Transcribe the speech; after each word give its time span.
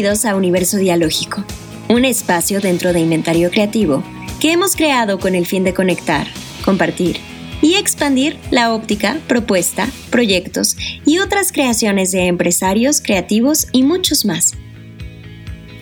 Bienvenidos 0.00 0.24
a 0.24 0.34
Universo 0.34 0.78
Dialógico, 0.78 1.44
un 1.90 2.06
espacio 2.06 2.62
dentro 2.62 2.94
de 2.94 3.00
Inventario 3.00 3.50
Creativo 3.50 4.02
que 4.40 4.50
hemos 4.50 4.74
creado 4.74 5.18
con 5.18 5.34
el 5.34 5.44
fin 5.44 5.62
de 5.62 5.74
conectar, 5.74 6.26
compartir 6.64 7.18
y 7.60 7.74
expandir 7.74 8.38
la 8.50 8.72
óptica, 8.72 9.20
propuesta, 9.28 9.90
proyectos 10.08 10.78
y 11.04 11.18
otras 11.18 11.52
creaciones 11.52 12.12
de 12.12 12.28
empresarios, 12.28 13.02
creativos 13.02 13.66
y 13.72 13.82
muchos 13.82 14.24
más. 14.24 14.54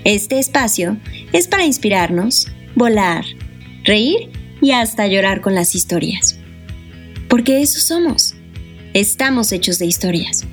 Este 0.02 0.40
espacio 0.40 0.96
es 1.32 1.46
para 1.46 1.64
inspirarnos, 1.64 2.48
volar, 2.74 3.24
reír 3.84 4.32
y 4.60 4.72
hasta 4.72 5.06
llorar 5.06 5.40
con 5.40 5.54
las 5.54 5.76
historias. 5.76 6.40
Porque 7.28 7.62
eso 7.62 7.78
somos. 7.78 8.34
Estamos 8.94 9.52
hechos 9.52 9.78
de 9.78 9.86
historias. 9.86 10.44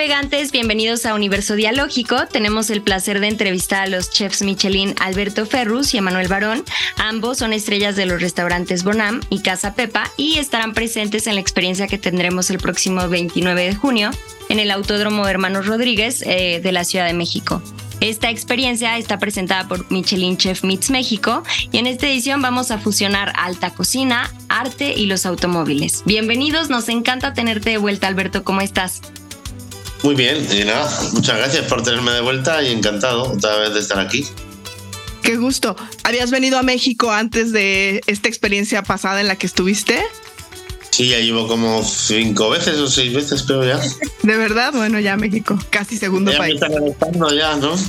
Navegantes, 0.00 0.50
bienvenidos 0.50 1.04
a 1.04 1.12
Universo 1.12 1.56
Dialógico. 1.56 2.26
Tenemos 2.26 2.70
el 2.70 2.80
placer 2.80 3.20
de 3.20 3.28
entrevistar 3.28 3.82
a 3.82 3.86
los 3.86 4.08
chefs 4.08 4.40
Michelin 4.40 4.94
Alberto 4.98 5.44
Ferrus 5.44 5.92
y 5.92 5.98
Emanuel 5.98 6.26
Barón. 6.26 6.64
Ambos 6.96 7.36
son 7.36 7.52
estrellas 7.52 7.96
de 7.96 8.06
los 8.06 8.22
restaurantes 8.22 8.82
Bonam 8.82 9.20
y 9.28 9.40
Casa 9.40 9.74
Pepa 9.74 10.10
y 10.16 10.38
estarán 10.38 10.72
presentes 10.72 11.26
en 11.26 11.34
la 11.34 11.42
experiencia 11.42 11.86
que 11.86 11.98
tendremos 11.98 12.48
el 12.48 12.56
próximo 12.56 13.06
29 13.10 13.62
de 13.62 13.74
junio 13.74 14.10
en 14.48 14.58
el 14.58 14.70
Autódromo 14.70 15.28
Hermanos 15.28 15.66
Rodríguez 15.66 16.22
eh, 16.22 16.60
de 16.62 16.72
la 16.72 16.84
Ciudad 16.84 17.04
de 17.04 17.12
México. 17.12 17.62
Esta 18.00 18.30
experiencia 18.30 18.96
está 18.96 19.18
presentada 19.18 19.68
por 19.68 19.92
Michelin 19.92 20.38
Chef 20.38 20.64
Meets 20.64 20.88
México 20.88 21.42
y 21.72 21.76
en 21.76 21.86
esta 21.86 22.08
edición 22.08 22.40
vamos 22.40 22.70
a 22.70 22.78
fusionar 22.78 23.34
alta 23.36 23.68
cocina, 23.74 24.32
arte 24.48 24.94
y 24.96 25.04
los 25.04 25.26
automóviles. 25.26 26.04
Bienvenidos, 26.06 26.70
nos 26.70 26.88
encanta 26.88 27.34
tenerte 27.34 27.68
de 27.68 27.76
vuelta 27.76 28.08
Alberto, 28.08 28.44
¿cómo 28.44 28.62
estás? 28.62 29.02
Muy 30.02 30.14
bien, 30.14 30.46
y 30.50 30.64
nada, 30.64 30.90
muchas 31.12 31.36
gracias 31.36 31.66
por 31.66 31.82
tenerme 31.82 32.12
de 32.12 32.20
vuelta 32.20 32.62
y 32.62 32.72
encantado 32.72 33.32
otra 33.32 33.56
vez 33.56 33.74
de 33.74 33.80
estar 33.80 33.98
aquí. 33.98 34.26
Qué 35.22 35.36
gusto. 35.36 35.76
¿Habías 36.04 36.30
venido 36.30 36.58
a 36.58 36.62
México 36.62 37.12
antes 37.12 37.52
de 37.52 38.00
esta 38.06 38.28
experiencia 38.28 38.82
pasada 38.82 39.20
en 39.20 39.28
la 39.28 39.36
que 39.36 39.46
estuviste? 39.46 40.02
Sí, 40.90 41.08
ya 41.08 41.18
llevo 41.18 41.46
como 41.46 41.84
cinco 41.84 42.50
veces 42.50 42.78
o 42.78 42.88
seis 42.88 43.12
veces, 43.12 43.42
pero 43.42 43.64
ya. 43.64 43.78
De 44.22 44.36
verdad, 44.36 44.72
bueno, 44.72 44.98
ya 44.98 45.16
México, 45.16 45.58
casi 45.70 45.96
segundo 45.96 46.32
país. 46.36 46.60
ya, 47.36 47.56
¿no? 47.56 47.74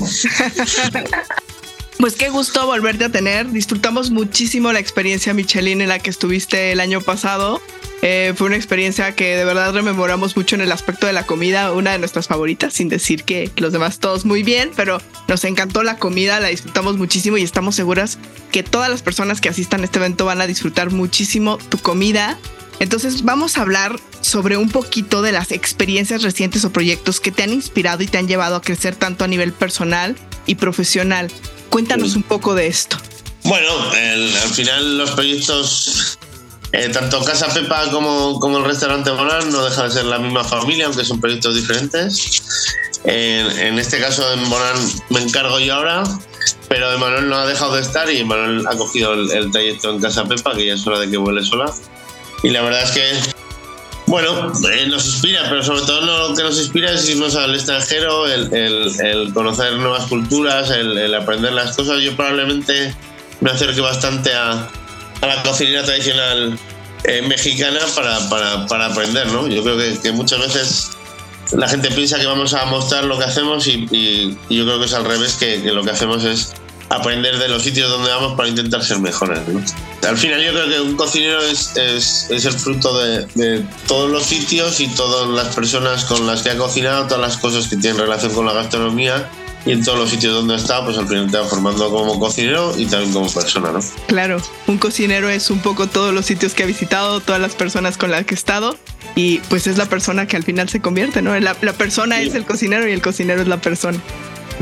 Pues 2.01 2.15
qué 2.15 2.29
gusto 2.29 2.65
volverte 2.65 3.05
a 3.05 3.09
tener. 3.09 3.51
Disfrutamos 3.51 4.09
muchísimo 4.09 4.73
la 4.73 4.79
experiencia 4.79 5.35
Michelin 5.35 5.81
en 5.81 5.89
la 5.89 5.99
que 5.99 6.09
estuviste 6.09 6.71
el 6.71 6.79
año 6.79 6.99
pasado. 6.99 7.61
Eh, 8.01 8.33
fue 8.35 8.47
una 8.47 8.55
experiencia 8.55 9.13
que 9.15 9.35
de 9.37 9.45
verdad 9.45 9.73
rememoramos 9.73 10.35
mucho 10.35 10.55
en 10.55 10.61
el 10.61 10.71
aspecto 10.71 11.05
de 11.05 11.13
la 11.13 11.25
comida, 11.25 11.71
una 11.71 11.91
de 11.91 11.99
nuestras 11.99 12.27
favoritas, 12.27 12.73
sin 12.73 12.89
decir 12.89 13.23
que 13.23 13.51
los 13.57 13.73
demás 13.73 13.99
todos 13.99 14.25
muy 14.25 14.41
bien, 14.41 14.71
pero 14.75 14.99
nos 15.27 15.43
encantó 15.43 15.83
la 15.83 15.97
comida, 15.97 16.39
la 16.39 16.47
disfrutamos 16.47 16.97
muchísimo 16.97 17.37
y 17.37 17.43
estamos 17.43 17.75
seguras 17.75 18.17
que 18.51 18.63
todas 18.63 18.89
las 18.89 19.03
personas 19.03 19.39
que 19.39 19.49
asistan 19.49 19.81
a 19.81 19.85
este 19.85 19.99
evento 19.99 20.25
van 20.25 20.41
a 20.41 20.47
disfrutar 20.47 20.89
muchísimo 20.89 21.59
tu 21.69 21.77
comida. 21.77 22.39
Entonces 22.79 23.23
vamos 23.23 23.57
a 23.57 23.61
hablar 23.61 23.99
sobre 24.21 24.57
un 24.57 24.69
poquito 24.69 25.21
de 25.21 25.31
las 25.31 25.51
experiencias 25.51 26.23
recientes 26.23 26.65
o 26.65 26.73
proyectos 26.73 27.19
que 27.19 27.31
te 27.31 27.43
han 27.43 27.53
inspirado 27.53 28.01
y 28.01 28.07
te 28.07 28.17
han 28.17 28.27
llevado 28.27 28.55
a 28.55 28.61
crecer 28.61 28.95
tanto 28.95 29.23
a 29.23 29.27
nivel 29.27 29.53
personal 29.53 30.15
y 30.47 30.55
profesional. 30.55 31.31
Cuéntanos 31.69 32.15
un 32.15 32.23
poco 32.23 32.55
de 32.55 32.65
esto. 32.65 32.97
Bueno, 33.43 33.71
al 33.91 34.49
final 34.49 34.97
los 34.97 35.11
proyectos 35.11 36.17
eh, 36.73 36.89
tanto 36.89 37.23
Casa 37.23 37.53
Pepa 37.53 37.89
como, 37.91 38.57
el 38.57 38.63
restaurante 38.63 39.09
Bonan 39.11 39.51
no 39.51 39.65
dejan 39.65 39.89
de 39.89 39.93
ser 39.93 40.05
la 40.05 40.19
misma 40.19 40.43
familia, 40.43 40.85
aunque 40.85 41.03
son 41.03 41.19
proyectos 41.19 41.55
diferentes. 41.55 42.69
en 43.03 43.77
este 43.77 43.99
caso 43.99 44.31
en 44.33 44.49
Bonan 44.49 44.77
me 45.09 45.21
encargo 45.21 45.59
yo 45.59 45.75
ahora, 45.75 46.03
pero 46.69 46.93
Emanuel 46.93 47.27
no 47.27 47.35
ha 47.35 47.45
dejado 47.45 47.75
de 47.75 47.81
estar 47.81 48.09
y 48.09 48.19
Emanuel 48.19 48.65
ha 48.67 48.77
cogido 48.77 49.13
el, 49.13 49.51
trayecto 49.51 49.89
en 49.89 49.99
Casa 49.99 50.25
Pepa, 50.25 50.55
que 50.55 50.67
ya 50.67 50.75
es 50.75 50.87
hora 50.87 50.99
de 50.99 51.09
que 51.09 51.17
vuele 51.17 51.43
sola. 51.43 51.73
Y 52.43 52.49
la 52.51 52.61
verdad 52.61 52.83
es 52.83 52.91
que, 52.91 53.03
bueno, 54.07 54.53
eh, 54.71 54.87
nos 54.87 55.05
inspira, 55.05 55.41
pero 55.49 55.61
sobre 55.63 55.81
todo 55.81 56.01
lo 56.01 56.35
que 56.35 56.43
nos 56.43 56.57
inspira 56.57 56.91
es 56.91 57.09
irnos 57.09 57.35
al 57.35 57.53
extranjero, 57.53 58.27
el, 58.27 58.53
el, 58.53 59.33
conocer 59.33 59.73
nuevas 59.73 60.05
culturas, 60.05 60.69
el 60.69 61.13
aprender 61.13 61.51
las 61.51 61.75
cosas. 61.75 62.01
Yo 62.01 62.15
probablemente 62.15 62.95
me 63.41 63.51
acerque 63.51 63.81
bastante 63.81 64.33
a, 64.33 64.69
a 65.21 65.27
la 65.27 65.43
cocina 65.43 65.83
tradicional 65.83 66.57
eh, 67.03 67.21
mexicana 67.23 67.79
para, 67.95 68.29
para, 68.29 68.65
para, 68.67 68.85
aprender, 68.87 69.27
¿no? 69.27 69.47
Yo 69.47 69.63
creo 69.63 69.77
que, 70.01 70.11
muchas 70.11 70.39
veces 70.39 70.89
la 71.51 71.67
gente 71.67 71.89
piensa 71.91 72.19
que 72.19 72.25
vamos 72.25 72.53
a 72.53 72.65
mostrar 72.65 73.05
lo 73.05 73.17
que 73.17 73.25
hacemos 73.25 73.67
y, 73.67 74.37
yo 74.49 74.65
creo 74.65 74.79
que 74.79 74.85
es 74.85 74.93
al 74.93 75.05
revés, 75.05 75.35
que, 75.35 75.57
lo 75.59 75.83
que 75.83 75.91
hacemos 75.91 76.23
es 76.23 76.53
aprender 76.89 77.37
de 77.37 77.47
los 77.47 77.63
sitios 77.63 77.89
donde 77.89 78.09
vamos 78.09 78.33
para 78.35 78.49
intentar 78.49 78.83
ser 78.83 78.99
mejores. 78.99 79.39
Al 80.07 80.17
final 80.17 80.43
yo 80.43 80.51
creo 80.51 80.67
que 80.67 80.81
un 80.81 80.95
cocinero 80.97 81.41
es, 81.41 81.75
es, 81.77 82.27
es 82.29 82.45
el 82.45 82.53
fruto 82.53 82.97
de, 82.99 83.65
todos 83.87 84.11
los 84.11 84.23
sitios 84.23 84.79
y 84.79 84.87
todas 84.89 85.29
las 85.29 85.55
personas 85.55 86.05
con 86.05 86.27
las 86.27 86.43
que 86.43 86.51
ha 86.51 86.57
cocinado, 86.57 87.05
todas 87.05 87.21
las 87.21 87.37
cosas 87.37 87.67
que 87.67 87.77
tienen 87.77 87.99
relación 87.99 88.33
con 88.33 88.45
la 88.45 88.53
gastronomía 88.53 89.29
y 89.65 89.71
en 89.71 89.83
todos 89.83 89.99
los 89.99 90.09
sitios 90.09 90.33
donde 90.33 90.55
está, 90.55 90.83
pues 90.83 90.97
al 90.97 91.07
final 91.07 91.29
te 91.29 91.37
va 91.37 91.45
formando 91.45 91.89
como 91.89 92.19
cocinero 92.19 92.73
y 92.77 92.85
también 92.85 93.13
como 93.13 93.31
persona, 93.31 93.71
¿no? 93.71 93.79
Claro, 94.07 94.41
un 94.67 94.77
cocinero 94.77 95.29
es 95.29 95.49
un 95.51 95.59
poco 95.59 95.87
todos 95.87 96.13
los 96.13 96.25
sitios 96.25 96.53
que 96.53 96.63
ha 96.63 96.65
visitado, 96.65 97.19
todas 97.19 97.39
las 97.39 97.53
personas 97.53 97.97
con 97.97 98.11
las 98.11 98.25
que 98.25 98.33
ha 98.33 98.37
estado 98.37 98.77
y 99.15 99.39
pues 99.49 99.67
es 99.67 99.77
la 99.77 99.85
persona 99.87 100.27
que 100.27 100.35
al 100.35 100.43
final 100.43 100.69
se 100.69 100.81
convierte, 100.81 101.21
¿no? 101.21 101.39
La, 101.39 101.53
persona 101.53 102.21
es 102.21 102.33
el 102.33 102.45
cocinero 102.45 102.87
y 102.87 102.91
el 102.91 103.01
cocinero 103.01 103.41
es 103.41 103.47
la 103.47 103.61
persona. 103.61 103.99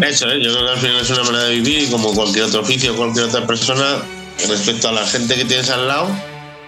Eso, 0.02 0.30
¿eh? 0.30 0.42
yo 0.42 0.52
creo 0.52 0.66
que 0.66 0.72
al 0.72 0.78
final 0.78 0.98
es 0.98 1.10
una 1.10 1.24
manera 1.24 1.44
de 1.46 1.56
vivir 1.56 1.84
y 1.84 1.88
como 1.88 2.14
cualquier 2.14 2.46
otro 2.46 2.62
oficio, 2.62 2.96
cualquier 2.96 3.26
otra 3.26 3.46
persona, 3.48 4.02
respecto 4.48 4.90
a 4.90 4.92
la 4.92 5.06
gente 5.06 5.36
que 5.36 5.46
tienes 5.46 5.70
al 5.70 5.88
lado 5.88 6.10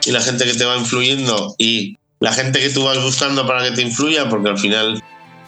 y 0.06 0.12
la 0.12 0.22
gente 0.22 0.46
que 0.46 0.54
te 0.54 0.66
va 0.66 0.78
influyendo 0.78 1.56
y 1.58 1.98
la 2.20 2.34
gente 2.34 2.60
que 2.60 2.70
tú 2.70 2.84
vas 2.84 3.02
buscando 3.02 3.48
para 3.48 3.64
que 3.64 3.72
te 3.72 3.82
influya, 3.82 4.30
porque 4.30 4.50
al 4.50 4.60
final 4.60 5.02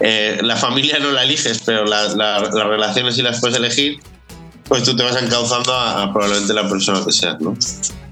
eh, 0.05 0.39
la 0.41 0.57
familia 0.57 0.99
no 0.99 1.11
la 1.11 1.23
eliges, 1.23 1.63
pero 1.65 1.85
las 1.85 2.13
relaciones 2.51 3.15
sí 3.15 3.21
las 3.21 3.39
puedes 3.39 3.55
elegir, 3.55 3.99
pues 4.65 4.83
tú 4.83 4.97
te 4.97 5.03
vas 5.03 5.15
encauzando 5.21 5.73
a, 5.73 6.11
probablemente 6.11 6.53
la 6.53 6.67
persona 6.67 6.99
que 7.05 7.13
seas, 7.13 7.39
¿no? 7.39 7.55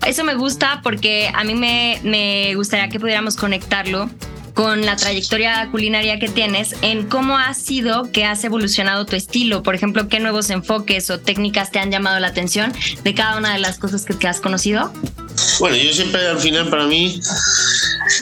Eso 0.05 0.23
me 0.23 0.35
gusta 0.35 0.79
porque 0.83 1.29
a 1.33 1.43
mí 1.43 1.53
me, 1.53 1.99
me 2.03 2.55
gustaría 2.55 2.87
que 2.87 2.97
pudiéramos 2.97 3.35
conectarlo 3.35 4.09
con 4.53 4.85
la 4.85 4.95
trayectoria 4.95 5.69
culinaria 5.71 6.19
que 6.19 6.29
tienes 6.29 6.75
en 6.81 7.07
cómo 7.07 7.37
ha 7.37 7.53
sido 7.53 8.11
que 8.11 8.25
has 8.25 8.43
evolucionado 8.43 9.05
tu 9.05 9.15
estilo. 9.15 9.63
Por 9.63 9.75
ejemplo, 9.75 10.07
qué 10.07 10.19
nuevos 10.19 10.49
enfoques 10.49 11.09
o 11.09 11.19
técnicas 11.19 11.71
te 11.71 11.79
han 11.79 11.91
llamado 11.91 12.19
la 12.19 12.27
atención 12.27 12.73
de 13.03 13.13
cada 13.13 13.37
una 13.37 13.53
de 13.53 13.59
las 13.59 13.79
cosas 13.79 14.05
que, 14.05 14.27
has 14.27 14.39
conocido. 14.39 14.93
Bueno, 15.59 15.75
yo 15.75 15.91
siempre 15.93 16.27
al 16.27 16.37
final 16.37 16.69
para 16.69 16.85
mí, 16.85 17.19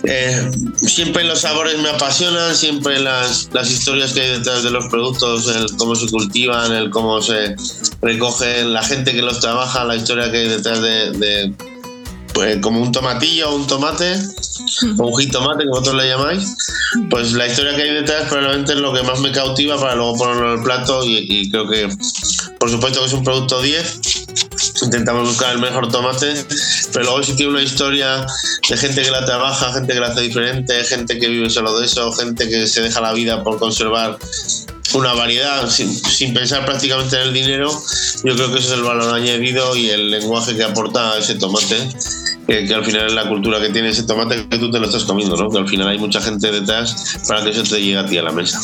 eh, 0.05 0.51
siempre 0.77 1.25
los 1.25 1.41
sabores 1.41 1.77
me 1.79 1.89
apasionan, 1.89 2.55
siempre 2.55 2.99
las, 2.99 3.49
las 3.51 3.69
historias 3.69 4.13
que 4.13 4.21
hay 4.21 4.29
detrás 4.37 4.63
de 4.63 4.71
los 4.71 4.87
productos, 4.87 5.53
el 5.53 5.75
cómo 5.77 5.95
se 5.95 6.07
cultivan, 6.07 6.71
el 6.71 6.89
cómo 6.89 7.21
se 7.21 7.55
recogen, 8.01 8.73
la 8.73 8.83
gente 8.83 9.11
que 9.11 9.21
los 9.21 9.39
trabaja, 9.41 9.83
la 9.83 9.97
historia 9.97 10.31
que 10.31 10.37
hay 10.37 10.47
detrás 10.47 10.81
de 10.81 11.53
pues, 12.33 12.57
como 12.61 12.81
un 12.81 12.91
tomatillo 12.91 13.49
o 13.49 13.55
un 13.55 13.67
tomate, 13.67 14.13
o 14.97 15.07
un 15.07 15.17
jitomate, 15.17 15.65
como 15.65 15.79
vosotros 15.79 15.95
le 15.95 16.09
llamáis, 16.09 16.55
pues 17.09 17.33
la 17.33 17.47
historia 17.47 17.75
que 17.75 17.83
hay 17.83 17.93
detrás 17.93 18.27
probablemente 18.29 18.73
es 18.73 18.79
lo 18.79 18.93
que 18.93 19.03
más 19.03 19.19
me 19.19 19.31
cautiva 19.31 19.79
para 19.79 19.95
luego 19.95 20.17
ponerlo 20.17 20.53
en 20.53 20.59
el 20.59 20.63
plato 20.63 21.03
y, 21.05 21.49
creo 21.49 21.67
que, 21.67 21.89
por 22.59 22.69
supuesto 22.69 22.99
que 22.99 23.05
es 23.07 23.13
un 23.13 23.23
producto 23.23 23.61
10, 23.61 24.01
intentamos 24.83 25.27
buscar 25.27 25.53
el 25.53 25.59
mejor 25.59 25.91
tomate, 25.91 26.33
pero 26.93 27.05
luego 27.05 27.23
si 27.23 27.33
tiene 27.33 27.51
una 27.51 27.61
historia 27.61 28.25
de 28.69 28.77
gente 28.77 29.01
que 29.01 29.11
la 29.11 29.25
trabaja, 29.25 29.73
gente 29.73 29.93
que 29.93 29.99
la 29.99 30.07
hace 30.07 30.21
diferente, 30.21 30.83
gente 30.83 31.19
que 31.19 31.27
vive 31.27 31.49
solo 31.49 31.77
de 31.79 31.85
eso, 31.85 32.11
gente 32.13 32.47
que 32.49 32.67
se 32.67 32.81
deja 32.81 33.01
la 33.01 33.13
vida 33.13 33.43
por 33.43 33.59
conservar 33.59 34.17
una 34.93 35.13
variedad 35.13 35.69
sin, 35.69 36.33
pensar 36.33 36.65
prácticamente 36.65 37.15
en 37.15 37.21
el 37.23 37.33
dinero, 37.33 37.69
yo 38.23 38.35
creo 38.35 38.51
que 38.51 38.59
ese 38.59 38.67
es 38.67 38.73
el 38.73 38.83
valor 38.83 39.13
añadido 39.13 39.75
y 39.75 39.89
el 39.89 40.11
lenguaje 40.11 40.55
que 40.55 40.63
aporta 40.63 41.17
ese 41.17 41.35
tomate, 41.35 41.75
que, 42.47 42.73
al 42.73 42.85
final 42.85 43.07
es 43.07 43.13
la 43.13 43.27
cultura 43.27 43.59
que 43.59 43.69
tiene 43.69 43.89
ese 43.89 44.03
tomate 44.03 44.47
que 44.47 44.57
tú 44.57 44.71
te 44.71 44.79
lo 44.79 44.85
estás 44.85 45.03
comiendo, 45.03 45.35
¿no? 45.35 45.49
que 45.49 45.57
al 45.57 45.67
final 45.67 45.87
hay 45.87 45.97
mucha 45.97 46.21
gente 46.21 46.51
detrás 46.51 47.19
para 47.27 47.43
que 47.43 47.49
eso 47.49 47.63
te 47.63 47.81
llegue 47.81 47.97
a 47.97 48.05
ti 48.05 48.17
a 48.17 48.23
la 48.23 48.31
mesa. 48.31 48.59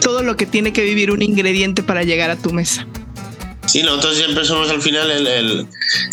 Todo 0.00 0.22
lo 0.22 0.36
que 0.36 0.46
tiene 0.46 0.72
que 0.72 0.82
vivir 0.82 1.10
un 1.10 1.22
ingrediente 1.22 1.82
para 1.82 2.02
llegar 2.02 2.30
a 2.30 2.36
tu 2.36 2.52
mesa. 2.52 2.86
Sí, 3.66 3.82
nosotros 3.82 4.16
siempre 4.16 4.44
somos 4.44 4.68
al 4.70 4.82
final 4.82 5.10
el, 5.10 5.26
el, 5.26 5.66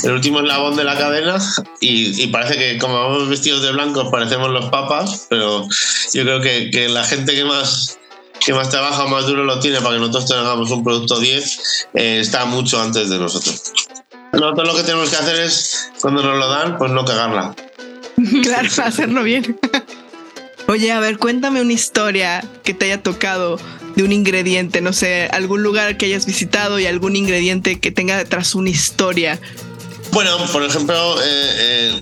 el 0.04 0.12
último 0.12 0.40
eslabón 0.40 0.76
de 0.76 0.84
la 0.84 0.98
cadena 0.98 1.38
y, 1.82 2.24
y, 2.24 2.28
parece 2.28 2.58
que 2.58 2.78
como 2.78 2.94
vamos 2.94 3.28
vestidos 3.28 3.64
de 3.64 3.72
blanco 3.72 4.10
parecemos 4.12 4.50
los 4.52 4.70
papas, 4.70 5.26
pero 5.30 5.68
yo 6.14 6.24
creo 6.24 6.42
que, 6.42 6.70
que 6.72 6.90
la 6.90 7.04
gente 7.04 7.34
que 7.34 7.44
más 7.44 7.99
que 8.40 8.54
más 8.54 8.70
trabaja, 8.70 9.06
más 9.06 9.26
duro 9.28 9.44
lo 9.44 9.60
tiene 9.60 9.82
para 9.82 9.96
que 9.96 10.00
nosotros 10.00 10.28
tengamos 10.28 10.72
un 10.72 10.84
producto 10.84 11.20
10, 11.20 11.88
eh, 11.94 12.20
está 12.20 12.46
mucho 12.46 12.82
antes 12.82 13.10
de 13.10 13.18
nosotros. 13.18 13.74
Nosotros 14.34 14.68
lo 14.68 14.76
que 14.76 14.84
tenemos 14.84 15.10
que 15.10 15.16
hacer 15.16 15.40
es, 15.40 15.92
cuando 16.02 16.24
nos 16.24 16.38
lo 16.38 16.48
dan, 16.50 16.78
pues 16.78 16.92
no 16.92 17.06
cagarla. 17.06 17.56
Claro, 18.44 18.68
hacerlo 18.84 19.24
bien. 19.24 19.58
Oye, 20.68 20.92
a 20.92 21.00
ver, 21.00 21.18
cuéntame 21.18 21.62
una 21.62 21.74
historia 21.74 22.44
que 22.64 22.74
te 22.74 22.86
haya 22.86 23.02
tocado 23.02 23.58
de 23.96 24.04
un 24.04 24.12
ingrediente, 24.12 24.82
no 24.82 24.94
sé, 24.94 25.28
algún 25.32 25.64
lugar 25.64 25.98
que 25.98 26.06
hayas 26.06 26.26
visitado 26.26 26.80
y 26.80 26.86
algún 26.86 27.16
ingrediente 27.16 27.80
que 27.80 27.92
tenga 27.92 28.18
detrás 28.18 28.56
una 28.56 28.70
historia. 28.70 29.40
Bueno, 30.12 30.38
por 30.52 30.64
ejemplo, 30.64 31.22
eh, 31.22 31.26
eh, 31.26 32.02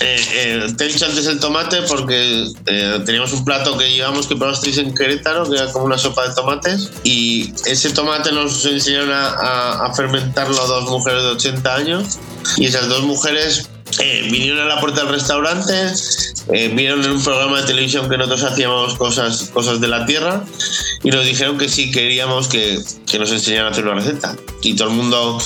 eh, 0.00 0.66
te 0.76 0.84
he 0.84 0.88
dicho 0.88 1.04
antes 1.06 1.26
el 1.26 1.38
tomate 1.38 1.82
porque 1.82 2.46
teníamos 3.04 3.32
un 3.32 3.44
plato 3.44 3.76
que 3.76 3.92
llevamos 3.92 4.26
que 4.26 4.36
probasteis 4.36 4.78
en 4.78 4.94
Querétaro, 4.94 5.48
que 5.48 5.56
era 5.56 5.70
como 5.72 5.84
una 5.84 5.98
sopa 5.98 6.28
de 6.28 6.34
tomates, 6.34 6.90
y 7.04 7.52
ese 7.66 7.90
tomate 7.90 8.32
nos 8.32 8.64
enseñaron 8.64 9.12
a, 9.12 9.86
a 9.86 9.94
fermentarlo 9.94 10.54
dos 10.66 10.90
mujeres 10.90 11.22
de 11.22 11.28
80 11.30 11.74
años, 11.74 12.18
y 12.56 12.66
esas 12.66 12.88
dos 12.88 13.02
mujeres 13.02 13.68
eh, 13.98 14.28
vinieron 14.30 14.60
a 14.60 14.64
la 14.66 14.80
puerta 14.80 15.02
del 15.02 15.10
restaurante, 15.10 15.92
eh, 16.52 16.72
vieron 16.74 17.04
en 17.04 17.12
un 17.12 17.22
programa 17.22 17.60
de 17.60 17.66
televisión 17.66 18.08
que 18.08 18.16
nosotros 18.16 18.44
hacíamos 18.44 18.94
cosas, 18.94 19.50
cosas 19.52 19.80
de 19.80 19.88
la 19.88 20.06
tierra 20.06 20.44
y 21.02 21.10
nos 21.10 21.24
dijeron 21.24 21.58
que 21.58 21.68
sí 21.68 21.90
queríamos 21.90 22.48
que, 22.48 22.78
que 23.06 23.18
nos 23.18 23.30
enseñaran 23.30 23.68
a 23.68 23.70
hacer 23.70 23.86
una 23.86 23.94
receta. 23.94 24.36
Y 24.62 24.74
todo 24.74 24.88
el 24.88 24.94
mundo 24.94 25.38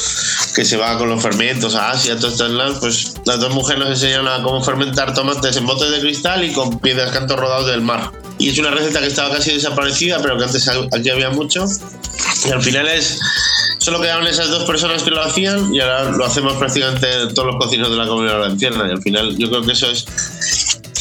que 0.54 0.64
se 0.64 0.76
va 0.76 0.96
con 0.98 1.08
los 1.08 1.22
fermentos 1.22 1.74
a 1.74 1.90
Asia, 1.90 2.16
todo 2.16 2.30
esto, 2.30 2.46
pues 2.80 3.14
las 3.26 3.40
dos 3.40 3.52
mujeres 3.52 3.80
nos 3.80 3.90
enseñaron 3.90 4.28
a 4.28 4.42
cómo 4.42 4.62
fermentar 4.62 5.14
tomates 5.14 5.56
en 5.56 5.66
botes 5.66 5.90
de 5.90 6.00
cristal 6.00 6.44
y 6.44 6.52
con 6.52 6.78
piedras 6.80 7.10
cantos 7.10 7.38
rodados 7.38 7.66
del 7.66 7.82
mar. 7.82 8.12
Y 8.38 8.50
es 8.50 8.58
una 8.58 8.70
receta 8.70 9.00
que 9.00 9.06
estaba 9.06 9.36
casi 9.36 9.52
desaparecida, 9.52 10.20
pero 10.22 10.36
que 10.38 10.44
antes 10.44 10.68
aquí 10.68 11.10
había 11.10 11.30
mucho. 11.30 11.64
Y 12.46 12.50
al 12.50 12.62
final 12.62 12.88
es 12.88 13.20
solo 13.84 14.00
quedaban 14.00 14.26
esas 14.26 14.48
dos 14.48 14.64
personas 14.64 15.02
que 15.02 15.10
lo 15.10 15.22
hacían 15.22 15.74
y 15.74 15.78
ahora 15.78 16.10
lo 16.10 16.24
hacemos 16.24 16.54
prácticamente 16.54 17.06
todos 17.34 17.48
los 17.48 17.56
cocineros 17.56 17.90
de 17.90 17.98
la 17.98 18.06
comunidad 18.06 18.38
valenciana. 18.38 18.88
Y 18.88 18.90
al 18.92 19.02
final 19.02 19.36
yo 19.36 19.50
creo 19.50 19.62
que 19.62 19.72
eso 19.72 19.90
es 19.90 20.06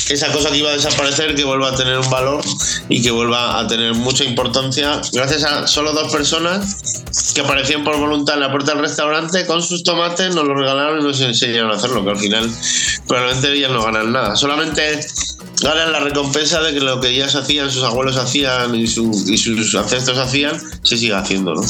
esa 0.09 0.31
cosa 0.31 0.51
que 0.51 0.57
iba 0.57 0.69
a 0.69 0.73
desaparecer 0.73 1.35
que 1.35 1.43
vuelva 1.43 1.69
a 1.69 1.75
tener 1.75 1.97
un 1.97 2.09
valor 2.09 2.43
y 2.89 3.01
que 3.01 3.11
vuelva 3.11 3.59
a 3.59 3.67
tener 3.67 3.93
mucha 3.93 4.23
importancia 4.23 5.01
gracias 5.11 5.43
a 5.43 5.67
solo 5.67 5.93
dos 5.93 6.11
personas 6.11 7.03
que 7.33 7.41
aparecían 7.41 7.83
por 7.83 7.97
voluntad 7.97 8.35
en 8.35 8.41
la 8.41 8.51
puerta 8.51 8.73
del 8.73 8.81
restaurante 8.81 9.45
con 9.45 9.61
sus 9.61 9.83
tomates, 9.83 10.35
nos 10.35 10.45
los 10.45 10.57
regalaron 10.57 10.99
y 10.99 11.03
nos 11.03 11.21
enseñaron 11.21 11.71
a 11.71 11.75
hacerlo, 11.75 12.03
que 12.03 12.11
al 12.11 12.17
final 12.17 12.51
probablemente 13.07 13.53
ellas 13.53 13.71
no 13.71 13.83
ganan 13.83 14.11
nada. 14.11 14.35
Solamente 14.35 14.99
ganan 15.61 15.91
la 15.91 15.99
recompensa 15.99 16.61
de 16.61 16.73
que 16.73 16.79
lo 16.79 16.99
que 16.99 17.09
ellas 17.09 17.35
hacían, 17.35 17.71
sus 17.71 17.83
abuelos 17.83 18.17
hacían 18.17 18.75
y, 18.75 18.87
su, 18.87 19.11
y 19.27 19.37
sus 19.37 19.73
ancestros 19.75 20.17
hacían, 20.17 20.59
se 20.83 20.97
siga 20.97 21.19
haciendo, 21.19 21.55
¿no? 21.55 21.61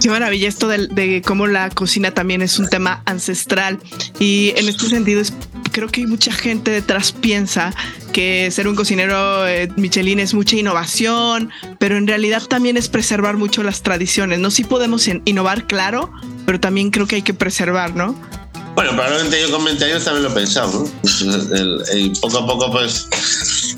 Qué 0.00 0.08
maravilla 0.08 0.48
esto 0.48 0.66
de, 0.66 1.22
cómo 1.26 1.46
la 1.46 1.68
cocina 1.68 2.12
también 2.12 2.40
es 2.40 2.58
un 2.58 2.68
tema 2.68 3.02
ancestral 3.04 3.78
y 4.18 4.54
en 4.56 4.68
este 4.68 4.88
sentido 4.88 5.20
es, 5.20 5.34
creo 5.70 5.88
que 5.88 6.06
mucha 6.06 6.32
gente 6.32 6.70
detrás 6.70 7.12
piensa 7.12 7.74
que 8.12 8.50
ser 8.50 8.68
un 8.68 8.74
cocinero 8.74 9.46
eh, 9.46 9.68
Michelin 9.76 10.20
es 10.20 10.34
mucha 10.34 10.56
innovación, 10.56 11.50
pero 11.78 11.96
en 11.96 12.06
realidad 12.06 12.42
también 12.42 12.76
es 12.76 12.88
preservar 12.88 13.36
mucho 13.36 13.62
las 13.62 13.82
tradiciones, 13.82 14.38
¿no? 14.38 14.50
Sí 14.50 14.64
podemos 14.64 15.08
innovar, 15.08 15.66
claro, 15.66 16.12
pero 16.46 16.60
también 16.60 16.90
creo 16.90 17.06
que 17.06 17.16
hay 17.16 17.22
que 17.22 17.34
preservar, 17.34 17.94
¿no? 17.94 18.14
Bueno, 18.74 18.92
probablemente 18.92 19.40
yo 19.40 19.50
con 19.50 19.64
20 19.64 19.84
años 19.84 20.04
también 20.04 20.22
lo 20.24 20.30
he 20.30 20.32
pensado, 20.32 20.72
¿no? 20.72 20.90
Pues, 21.02 21.24
y 21.94 22.10
poco 22.20 22.38
a 22.38 22.46
poco, 22.46 22.70
pues, 22.70 23.08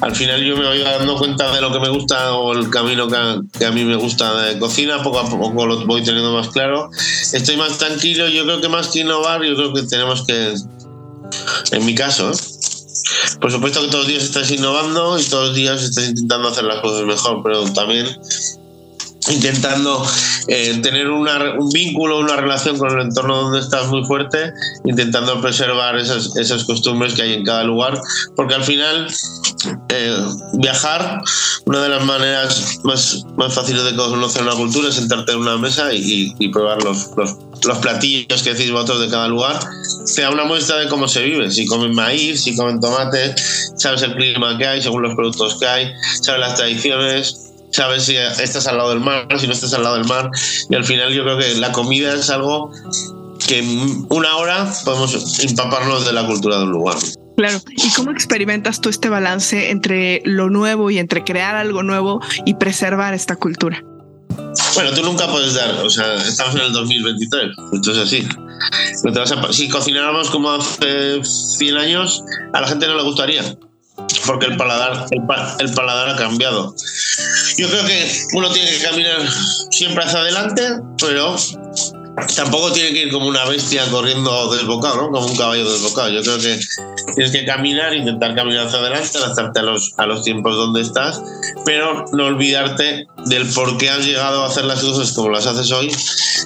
al 0.00 0.14
final 0.14 0.42
yo 0.44 0.56
me 0.56 0.66
voy 0.66 0.78
dando 0.80 1.16
cuenta 1.16 1.52
de 1.54 1.60
lo 1.60 1.72
que 1.72 1.80
me 1.80 1.88
gusta 1.88 2.34
o 2.34 2.52
el 2.52 2.68
camino 2.70 3.08
que 3.08 3.64
a, 3.66 3.70
mí 3.70 3.84
me 3.84 3.96
gusta 3.96 4.42
de 4.42 4.58
cocina, 4.58 5.02
poco 5.02 5.20
a 5.20 5.28
poco 5.28 5.66
lo 5.66 5.86
voy 5.86 6.02
teniendo 6.02 6.32
más 6.32 6.48
claro. 6.48 6.90
Estoy 7.32 7.56
más 7.56 7.78
tranquilo, 7.78 8.28
yo 8.28 8.44
creo 8.44 8.60
que 8.60 8.68
más 8.68 8.88
que 8.88 9.00
innovar, 9.00 9.42
yo 9.42 9.54
creo 9.56 9.72
que 9.72 9.82
tenemos 9.82 10.26
que, 10.26 10.54
en 11.72 11.84
mi 11.84 11.94
caso, 11.94 12.30
¿eh? 12.30 12.36
por 13.40 13.50
supuesto 13.50 13.80
que 13.80 13.88
todos 13.88 14.04
los 14.04 14.06
días 14.06 14.22
estás 14.24 14.50
innovando 14.50 15.18
y 15.18 15.24
todos 15.24 15.48
los 15.48 15.56
días 15.56 15.82
estás 15.82 16.08
intentando 16.08 16.48
hacer 16.48 16.64
las 16.64 16.80
cosas 16.80 17.04
mejor, 17.04 17.42
pero 17.42 17.64
también 17.72 18.06
intentando 19.30 20.04
eh, 20.48 20.80
tener 20.82 21.08
un 21.08 21.68
vínculo, 21.72 22.18
una 22.18 22.36
relación 22.36 22.78
con 22.78 22.90
el 22.90 23.06
entorno 23.06 23.42
donde 23.42 23.60
estás 23.60 23.86
muy 23.88 24.04
fuerte, 24.04 24.52
intentando 24.84 25.40
preservar 25.40 25.96
esas, 25.96 26.36
esas 26.36 26.64
costumbres 26.64 27.14
que 27.14 27.22
hay 27.22 27.34
en 27.34 27.44
cada 27.44 27.64
lugar, 27.64 28.00
porque 28.34 28.54
al 28.54 28.64
final 28.64 29.08
eh, 29.90 30.16
viajar, 30.54 31.22
una 31.66 31.82
de 31.82 31.88
las 31.88 32.04
maneras 32.04 32.80
más, 32.82 33.24
más 33.36 33.54
fáciles 33.54 33.84
de 33.84 33.94
conocer 33.94 34.42
una 34.42 34.54
cultura 34.54 34.88
es 34.88 34.96
sentarte 34.96 35.32
en 35.32 35.38
una 35.38 35.56
mesa 35.56 35.92
y, 35.92 36.48
probar 36.48 36.82
los, 36.82 37.10
los, 37.16 37.36
los, 37.64 37.78
platillos 37.78 38.42
que 38.42 38.54
decís 38.54 38.72
vosotros 38.72 39.00
de 39.00 39.08
cada 39.08 39.28
lugar, 39.28 39.60
sea 40.04 40.30
una 40.30 40.44
muestra 40.44 40.78
de 40.78 40.88
cómo 40.88 41.06
se 41.06 41.22
vive, 41.22 41.50
si 41.50 41.64
comen 41.66 41.94
maíz, 41.94 42.42
si 42.42 42.56
comen 42.56 42.80
tomate, 42.80 43.34
sabes 43.76 44.02
el 44.02 44.14
clima 44.16 44.58
que 44.58 44.66
hay 44.66 44.82
según 44.82 45.02
los 45.02 45.14
productos 45.14 45.58
que 45.60 45.66
hay, 45.66 45.92
sabes 46.20 46.40
las 46.40 46.56
tradiciones, 46.56 47.51
sabes 47.72 48.04
si 48.04 48.16
estás 48.16 48.66
al 48.66 48.78
lado 48.78 48.90
del 48.90 49.00
mar, 49.00 49.26
si 49.38 49.46
no 49.46 49.52
estás 49.52 49.72
al 49.74 49.82
lado 49.82 49.96
del 49.96 50.06
mar. 50.06 50.30
Y 50.70 50.74
al 50.74 50.84
final 50.84 51.12
yo 51.12 51.24
creo 51.24 51.38
que 51.38 51.54
la 51.54 51.72
comida 51.72 52.14
es 52.14 52.30
algo 52.30 52.70
que 53.46 53.58
en 53.58 54.06
una 54.08 54.36
hora 54.36 54.72
podemos 54.84 55.40
empaparnos 55.40 56.06
de 56.06 56.12
la 56.12 56.26
cultura 56.26 56.58
de 56.58 56.64
un 56.64 56.70
lugar. 56.70 56.96
Claro. 57.36 57.60
¿Y 57.70 57.90
cómo 57.94 58.10
experimentas 58.10 58.80
tú 58.80 58.88
este 58.88 59.08
balance 59.08 59.70
entre 59.70 60.22
lo 60.24 60.50
nuevo 60.50 60.90
y 60.90 60.98
entre 60.98 61.24
crear 61.24 61.56
algo 61.56 61.82
nuevo 61.82 62.20
y 62.44 62.54
preservar 62.54 63.14
esta 63.14 63.36
cultura? 63.36 63.82
Bueno, 64.74 64.92
tú 64.94 65.02
nunca 65.02 65.26
puedes 65.28 65.54
dar, 65.54 65.70
o 65.84 65.90
sea, 65.90 66.14
estamos 66.16 66.54
en 66.54 66.62
el 66.62 66.72
2023, 66.72 67.50
esto 67.74 67.92
es 67.92 67.98
así. 67.98 68.28
No 69.04 69.12
te 69.12 69.18
vas 69.18 69.32
a, 69.32 69.52
si 69.52 69.68
cocináramos 69.68 70.30
como 70.30 70.52
hace 70.52 71.22
100 71.22 71.76
años, 71.76 72.22
a 72.52 72.60
la 72.60 72.68
gente 72.68 72.86
no 72.86 72.96
le 72.96 73.02
gustaría 73.02 73.42
porque 74.26 74.46
el 74.46 74.56
paladar, 74.56 75.06
el, 75.10 75.74
paladar 75.74 76.10
ha 76.10 76.16
cambiado. 76.16 76.74
Yo 77.58 77.68
creo 77.68 77.84
que 77.84 78.12
uno 78.34 78.50
tiene 78.50 78.70
que 78.70 78.82
caminar 78.82 79.20
siempre 79.70 80.04
hacia 80.04 80.20
adelante, 80.20 80.62
pero 80.98 81.36
tampoco 82.36 82.72
tiene 82.72 82.92
que 82.92 83.02
ir 83.04 83.12
como 83.12 83.26
una 83.26 83.44
bestia 83.46 83.84
corriendo 83.90 84.54
desbocado, 84.54 84.96
¿no? 84.96 85.10
Como 85.10 85.26
un 85.26 85.36
caballo 85.36 85.70
desbocado. 85.70 86.10
Yo 86.10 86.22
creo 86.22 86.38
que 86.38 86.60
tienes 87.14 87.32
que 87.32 87.44
caminar, 87.44 87.94
intentar 87.94 88.34
caminar 88.34 88.66
hacia 88.66 88.78
adelante, 88.78 89.18
adaptarte 89.18 89.60
a 89.60 89.62
los, 89.62 89.94
a 89.96 90.06
los 90.06 90.22
tiempos 90.22 90.56
donde 90.56 90.82
estás, 90.82 91.22
pero 91.64 92.04
no 92.12 92.26
olvidarte 92.26 93.06
del 93.26 93.46
por 93.52 93.76
qué 93.78 93.90
has 93.90 94.04
llegado 94.04 94.44
a 94.44 94.46
hacer 94.46 94.64
las 94.64 94.80
cosas 94.80 95.12
como 95.12 95.30
las 95.30 95.46
haces 95.46 95.70
hoy. 95.72 95.90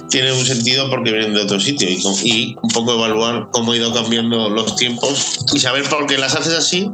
Tiene 0.09 0.31
un 0.31 0.45
sentido 0.45 0.89
porque 0.89 1.11
vienen 1.11 1.33
de 1.33 1.41
otro 1.41 1.59
sitio 1.59 1.89
y, 1.89 2.01
y 2.23 2.55
un 2.61 2.69
poco 2.69 2.93
evaluar 2.93 3.49
cómo 3.51 3.73
ha 3.73 3.77
ido 3.77 3.93
cambiando 3.93 4.49
los 4.49 4.75
tiempos 4.77 5.39
y 5.53 5.59
saber 5.59 5.87
por 5.89 6.07
qué 6.07 6.17
las 6.17 6.35
haces 6.35 6.53
así 6.53 6.89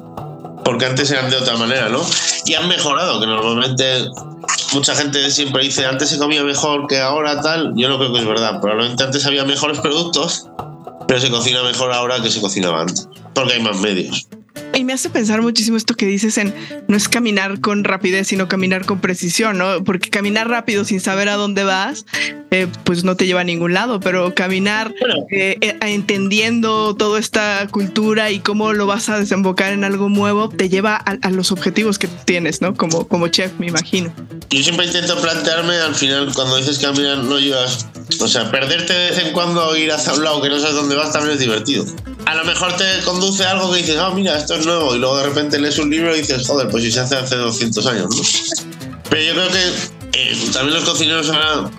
porque 0.64 0.86
antes 0.86 1.10
eran 1.12 1.30
de 1.30 1.38
otra 1.38 1.56
manera, 1.58 1.90
¿no? 1.90 2.02
Y 2.46 2.54
han 2.54 2.68
mejorado, 2.68 3.20
que 3.20 3.28
normalmente 3.28 4.10
mucha 4.74 4.96
gente 4.96 5.30
siempre 5.32 5.64
dice, 5.64 5.86
antes 5.86 6.10
se 6.10 6.18
comía 6.18 6.44
mejor 6.44 6.88
que 6.88 7.00
ahora, 7.00 7.42
tal. 7.42 7.74
Yo 7.76 7.90
no 7.90 7.98
creo 7.98 8.14
que 8.14 8.20
es 8.20 8.26
verdad. 8.26 8.60
Probablemente 8.62 9.04
antes 9.04 9.26
había 9.26 9.46
mejores 9.46 9.80
productos, 9.80 10.48
pero 11.08 11.20
se 11.20 11.30
cocina 11.30 11.64
mejor 11.64 11.92
ahora 11.92 12.22
que 12.22 12.30
se 12.30 12.42
cocinaba 12.42 12.82
antes, 12.82 13.08
porque 13.34 13.54
hay 13.54 13.62
más 13.62 13.78
medios. 13.80 14.28
Y 14.76 14.84
me 14.86 14.94
hace 14.94 15.10
pensar 15.10 15.42
muchísimo 15.42 15.78
esto 15.78 15.94
que 15.94 16.06
dices 16.06 16.38
en 16.38 16.54
no 16.88 16.98
es 16.98 17.08
caminar 17.08 17.60
con 17.60 17.84
rapidez, 17.84 18.28
sino 18.28 18.48
caminar 18.48 18.86
con 18.86 19.00
precisión, 19.00 19.58
¿no? 19.58 19.84
Porque 19.84 20.10
caminar 20.10 20.50
rápido 20.50 20.84
sin 20.84 21.00
saber 21.00 21.30
a 21.30 21.36
dónde 21.36 21.64
vas, 21.64 22.06
eh, 22.50 22.68
pues 22.84 23.04
no 23.04 23.16
te 23.16 23.26
lleva 23.26 23.42
a 23.42 23.44
ningún 23.44 23.74
lado, 23.74 24.00
pero 24.00 24.34
caminar 24.34 24.94
eh, 25.32 25.58
eh, 25.62 25.78
entendiendo 25.82 26.96
toda 26.96 27.20
esta 27.20 27.68
cultura 27.70 28.32
y 28.32 28.40
cómo 28.40 28.74
lo 28.74 28.88
vas 28.88 29.10
a 29.10 29.20
desembocar 29.20 29.74
en 29.74 29.84
algo 29.84 30.10
nuevo, 30.10 30.50
te 30.50 30.70
lleva 30.70 30.96
a, 30.96 31.30
los 31.30 31.52
objetivos 31.52 32.00
que 32.00 32.08
tienes, 32.08 32.62
¿no? 32.62 32.76
Como, 32.76 33.08
como 33.08 33.28
chef, 33.28 33.52
me 33.60 33.68
imagino. 33.68 34.14
Yo 34.50 34.64
siempre 34.64 34.88
intento 34.88 35.20
plantearme, 35.22 35.76
al 35.78 35.96
final, 35.96 36.32
cuando 36.34 36.58
dices 36.58 36.80
caminar, 36.80 37.20
no 37.20 37.40
llevas, 37.40 37.88
o 38.20 38.28
sea, 38.28 38.50
perderte 38.52 38.94
de 38.94 39.10
vez 39.12 39.20
en 39.20 39.34
cuando, 39.34 39.76
ir 39.78 39.92
hacia 39.92 40.14
un 40.14 40.24
lado 40.24 40.42
que 40.42 40.50
no 40.50 40.60
sabes 40.60 40.76
dónde 40.76 40.96
vas, 40.96 41.12
también 41.12 41.34
es 41.34 41.40
divertido. 41.40 41.86
A 42.26 42.36
lo 42.36 42.46
mejor 42.46 42.76
te 42.78 42.86
conduce 43.04 43.44
algo 43.46 43.72
que 43.72 43.80
dices, 43.80 43.98
ah, 44.00 44.12
mira, 44.14 44.38
esto 44.38 44.56
es 44.56 44.66
nuevo 44.66 44.96
y 44.96 45.00
luego 45.00 45.18
de 45.18 45.24
repente 45.24 45.60
lees 45.60 45.78
un 45.78 45.90
libro 45.90 46.16
y 46.16 46.20
dices, 46.20 46.48
joder, 46.48 46.70
pues 46.70 46.84
si 46.84 46.92
se 46.92 47.02
hace 47.02 47.16
hace 47.16 47.36
200 47.36 47.86
años, 47.88 48.16
¿no? 48.16 48.22
Pero 49.10 49.22
yo 49.22 49.34
creo 49.34 49.50
que 49.50 50.20
eh, 50.20 50.50
también 50.54 50.76
los 50.76 50.90
cocineros 50.90 51.30
ahora 51.30 51.70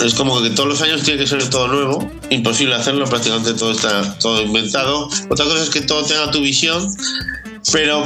es 0.00 0.14
como 0.14 0.40
que 0.40 0.50
todos 0.50 0.68
los 0.68 0.82
años 0.82 1.02
tiene 1.02 1.20
que 1.20 1.26
ser 1.26 1.48
todo 1.50 1.68
nuevo, 1.68 2.10
imposible 2.30 2.74
hacerlo, 2.74 3.04
prácticamente 3.06 3.54
todo 3.54 3.72
está 3.72 4.16
todo 4.18 4.40
inventado. 4.42 5.08
Otra 5.28 5.44
cosa 5.44 5.62
es 5.62 5.70
que 5.70 5.80
todo 5.80 6.04
tenga 6.04 6.30
tu 6.30 6.40
visión, 6.40 6.94
pero 7.72 8.04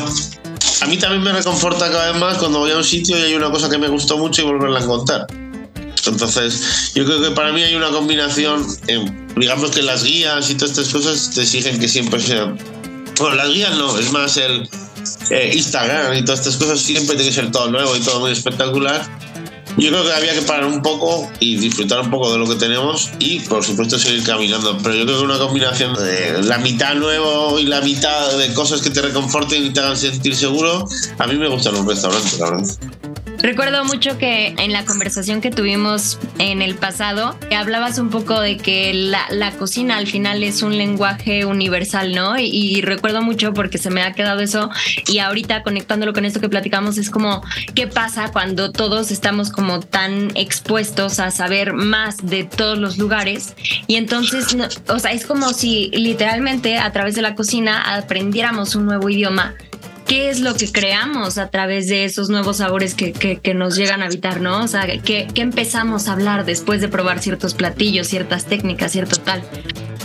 a 0.81 0.87
mí 0.87 0.97
también 0.97 1.23
me 1.23 1.33
reconforta 1.33 1.91
cada 1.91 2.13
vez 2.13 2.21
más 2.21 2.39
cuando 2.39 2.61
voy 2.61 2.71
a 2.71 2.79
un 2.79 2.85
sitio 2.85 3.19
y 3.19 3.23
hay 3.23 3.35
una 3.35 3.51
cosa 3.51 3.69
que 3.69 3.79
me 3.79 3.89
gustó 3.89 4.17
mucho 4.17 4.43
y 4.43 4.45
volverla 4.47 4.81
a 4.81 4.87
contar. 4.87 5.27
Entonces, 6.07 6.93
yo 6.95 7.05
creo 7.05 7.23
que 7.23 7.31
para 7.31 7.53
mí 7.53 7.63
hay 7.63 7.75
una 7.75 7.91
combinación, 7.91 8.67
digamos 9.37 9.71
que 9.71 9.83
las 9.83 10.05
guías 10.05 10.51
y 10.51 10.55
todas 10.55 10.79
estas 10.79 10.89
cosas 10.93 11.31
te 11.35 11.43
exigen 11.43 11.79
que 11.79 11.89
siempre 11.89 12.21
sean... 12.21 12.59
Bueno, 13.19 13.37
las 13.37 13.53
guías 13.53 13.77
no, 13.77 13.99
es 13.99 14.11
más 14.13 14.37
el 14.37 14.69
eh, 15.31 15.53
Instagram 15.55 16.17
y 16.17 16.25
todas 16.25 16.41
estas 16.41 16.57
cosas 16.57 16.81
siempre 16.81 17.17
tiene 17.17 17.31
que 17.31 17.35
ser 17.35 17.51
todo 17.51 17.71
nuevo 17.71 17.95
y 17.97 18.01
todo 18.01 18.21
muy 18.21 18.33
espectacular 18.33 19.09
yo 19.79 19.89
creo 19.89 20.05
que 20.05 20.13
había 20.13 20.35
que 20.35 20.43
parar 20.43 20.67
un 20.67 20.83
poco 20.83 21.31
y 21.41 21.57
disfrutar 21.57 22.01
un 22.01 22.11
poco 22.11 22.31
de 22.33 22.39
lo 22.39 22.47
que 22.47 22.57
tenemos 22.57 23.11
y, 23.19 23.41
por 23.41 23.65
supuesto, 23.65 23.99
seguir 23.99 24.23
caminando. 24.23 24.77
Pero 24.83 24.95
yo 24.95 25.07
creo 25.07 25.19
que 25.19 25.25
una 25.25 25.39
combinación 25.39 25.95
de 25.95 26.43
la 26.43 26.59
mitad 26.59 26.95
nuevo 26.95 27.59
y 27.59 27.65
la 27.65 27.81
mitad 27.81 28.37
de 28.37 28.53
cosas 28.53 28.83
que 28.83 28.91
te 28.91 29.01
reconforten 29.01 29.65
y 29.65 29.71
te 29.71 29.81
hagan 29.81 29.97
sentir 29.97 30.37
seguro, 30.37 30.87
a 31.19 31.27
mí 31.27 31.37
me 31.37 31.49
gustan 31.49 31.75
los 31.75 31.87
restaurantes, 31.87 32.39
la 32.39 32.51
verdad. 32.51 32.69
Recuerdo 33.43 33.85
mucho 33.85 34.19
que 34.19 34.55
en 34.57 34.73
la 34.73 34.85
conversación 34.85 35.41
que 35.41 35.51
tuvimos 35.51 36.21
en 36.39 36.63
el 36.63 36.77
pasado, 36.77 37.37
hablabas 37.57 37.99
un 37.99 38.09
poco 38.09 38.41
de 38.41 38.57
que 38.57 38.95
la, 38.95 39.51
cocina 39.59 39.97
al 39.97 40.07
final 40.07 40.45
es 40.45 40.63
un 40.63 40.79
lenguaje 40.79 41.45
universal, 41.45 42.15
¿no? 42.15 42.39
Y, 42.39 42.81
recuerdo 42.83 43.21
mucho 43.21 43.53
porque 43.53 43.79
se 43.79 43.91
me 43.91 44.03
ha 44.03 44.13
quedado 44.13 44.41
eso 44.41 44.71
y 45.09 45.19
ahorita 45.19 45.65
conectándolo 45.65 46.13
con 46.13 46.25
esto 46.25 46.39
que 46.39 46.49
platicamos 46.49 46.99
es 46.99 47.11
como, 47.11 47.43
¿qué 47.75 47.89
pasa 47.89 48.31
cuando 48.33 48.71
todos 48.71 49.11
estamos 49.11 49.51
como 49.51 49.81
tan 49.81 50.31
expuestos 50.37 51.19
a 51.19 51.33
saber 51.33 51.73
más 51.73 52.19
de 52.25 52.45
todos 52.45 52.79
los 52.79 52.97
lugares? 52.97 53.55
Y 53.89 53.97
entonces, 53.97 54.57
o 54.87 54.99
sea, 55.01 55.11
es 55.11 55.27
como 55.27 55.53
si 55.53 55.91
literalmente 55.93 56.79
a 56.79 56.93
través 56.93 57.17
de 57.17 57.23
la 57.23 57.35
cocina 57.35 57.97
aprendiéramos 57.97 58.77
un 58.77 58.87
nuevo 58.87 59.11
idioma 59.11 59.57
qué 60.07 60.31
es 60.31 60.41
lo 60.41 60.55
que 60.55 60.71
creamos 60.71 61.39
a 61.39 61.49
través 61.49 61.89
de 61.89 62.05
esos 62.05 62.29
nuevos 62.29 62.59
sabores 62.59 62.95
que, 62.95 63.13
que, 63.13 63.55
nos 63.55 63.77
llegan 63.77 64.03
a 64.03 64.07
habitar, 64.07 64.41
¿no? 64.41 64.63
O 64.65 64.69
sea, 64.69 64.87
¿qué, 65.03 65.29
¿qué, 65.33 65.43
empezamos 65.43 66.09
a 66.09 66.13
hablar 66.13 66.45
después 66.45 66.81
de 66.81 66.89
probar 66.89 67.21
ciertos 67.21 67.55
platillos, 67.55 68.09
ciertas 68.09 68.47
técnicas, 68.47 68.93
cierto 68.93 69.17
tal. 69.17 69.43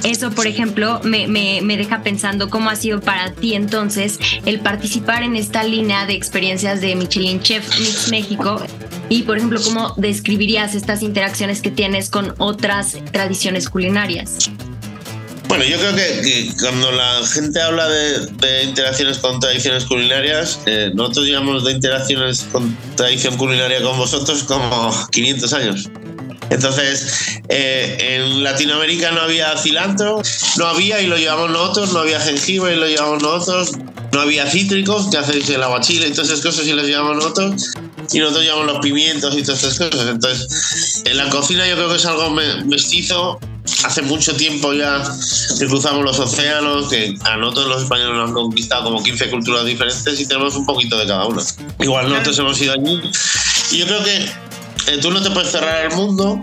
Eso, 0.03 0.31
por 0.31 0.47
ejemplo, 0.47 1.01
me, 1.03 1.27
me, 1.27 1.61
me, 1.61 1.75
deja 1.75 2.03
pensando 2.03 2.49
cómo 2.49 2.69
ha 2.69 2.75
sido 2.75 3.01
para 3.01 3.31
ti 3.31 3.55
entonces 3.55 4.19
el 4.45 4.59
participar 4.59 5.23
en 5.23 5.35
esta 5.35 5.63
línea 5.63 6.05
de 6.05 6.13
experiencias 6.13 6.81
de 6.81 6.95
Michelin 6.95 7.41
Chef 7.41 7.79
Mix 7.79 8.09
México 8.09 8.61
y, 9.09 9.23
por 9.23 9.37
ejemplo, 9.37 9.59
cómo 9.63 9.93
describirías 9.97 10.75
estas 10.75 11.01
interacciones 11.01 11.61
que 11.61 11.71
tienes 11.71 12.09
con 12.09 12.35
otras 12.37 12.97
tradiciones 13.11 13.69
culinarias. 13.69 14.51
Bueno, 15.47 15.63
yo 15.63 15.77
creo 15.77 15.95
que, 15.95 16.51
cuando 16.59 16.91
la 16.91 17.25
gente 17.25 17.61
habla 17.61 17.87
de, 17.87 18.63
interacciones 18.63 19.17
con 19.19 19.39
tradiciones 19.39 19.85
culinarias, 19.85 20.59
eh, 20.65 20.91
nosotros 20.93 21.25
llevamos 21.25 21.63
de 21.63 21.71
interacciones 21.71 22.45
con 22.51 22.77
tradición 22.95 23.37
culinaria 23.37 23.81
con 23.81 23.97
vosotros 23.97 24.43
como 24.43 24.91
500 25.11 25.53
años. 25.53 25.89
Entonces, 26.49 27.39
eh, 27.49 27.97
en 28.17 28.43
Latinoamérica 28.43 29.11
no 29.11 29.21
había 29.21 29.57
cilantro, 29.57 30.21
no 30.57 30.67
había 30.67 31.01
y 31.01 31.07
lo 31.07 31.17
llevamos 31.17 31.51
nosotros, 31.51 31.93
no 31.93 31.99
había 31.99 32.19
jengibre 32.19 32.75
y 32.75 32.79
lo 32.79 32.87
llevamos 32.87 33.21
nosotros, 33.21 33.71
no 34.13 34.21
había 34.21 34.49
cítricos, 34.49 35.09
que 35.09 35.17
hacéis 35.17 35.49
el 35.49 35.63
aguachile 35.63 36.07
y 36.07 36.11
todas 36.11 36.29
esas 36.29 36.41
cosas 36.41 36.65
y 36.67 36.73
las 36.73 36.85
llevamos 36.85 37.17
nosotros, 37.17 37.73
y 38.11 38.19
nosotros 38.19 38.43
llevamos 38.43 38.67
los 38.67 38.79
pimientos 38.79 39.37
y 39.37 39.43
todas 39.43 39.63
estas 39.63 39.89
cosas. 39.89 40.07
Entonces, 40.07 41.03
en 41.05 41.17
la 41.17 41.29
cocina 41.29 41.67
yo 41.67 41.75
creo 41.75 41.89
que 41.89 41.95
es 41.95 42.05
algo 42.05 42.29
mestizo 42.31 43.39
hace 43.83 44.01
mucho 44.01 44.35
tiempo 44.35 44.73
ya 44.73 45.03
que 45.59 45.65
cruzamos 45.67 46.03
los 46.03 46.19
océanos, 46.19 46.89
que 46.89 47.15
a 47.23 47.37
nosotros 47.37 47.67
los 47.67 47.83
españoles 47.83 48.15
nos 48.15 48.29
han 48.29 48.33
conquistado 48.33 48.85
como 48.85 49.03
15 49.03 49.29
culturas 49.29 49.65
diferentes 49.65 50.19
y 50.19 50.25
tenemos 50.25 50.55
un 50.55 50.65
poquito 50.65 50.97
de 50.97 51.07
cada 51.07 51.25
una. 51.25 51.43
Igual 51.79 52.09
nosotros 52.09 52.39
hemos 52.39 52.61
ido 52.61 52.73
allí. 52.73 53.01
Y 53.71 53.77
yo 53.79 53.87
creo 53.87 54.03
que 54.03 54.17
eh, 54.87 54.97
tú 55.01 55.11
no 55.11 55.21
te 55.21 55.29
puedes 55.31 55.51
cerrar 55.51 55.87
al 55.87 55.95
mundo. 55.95 56.39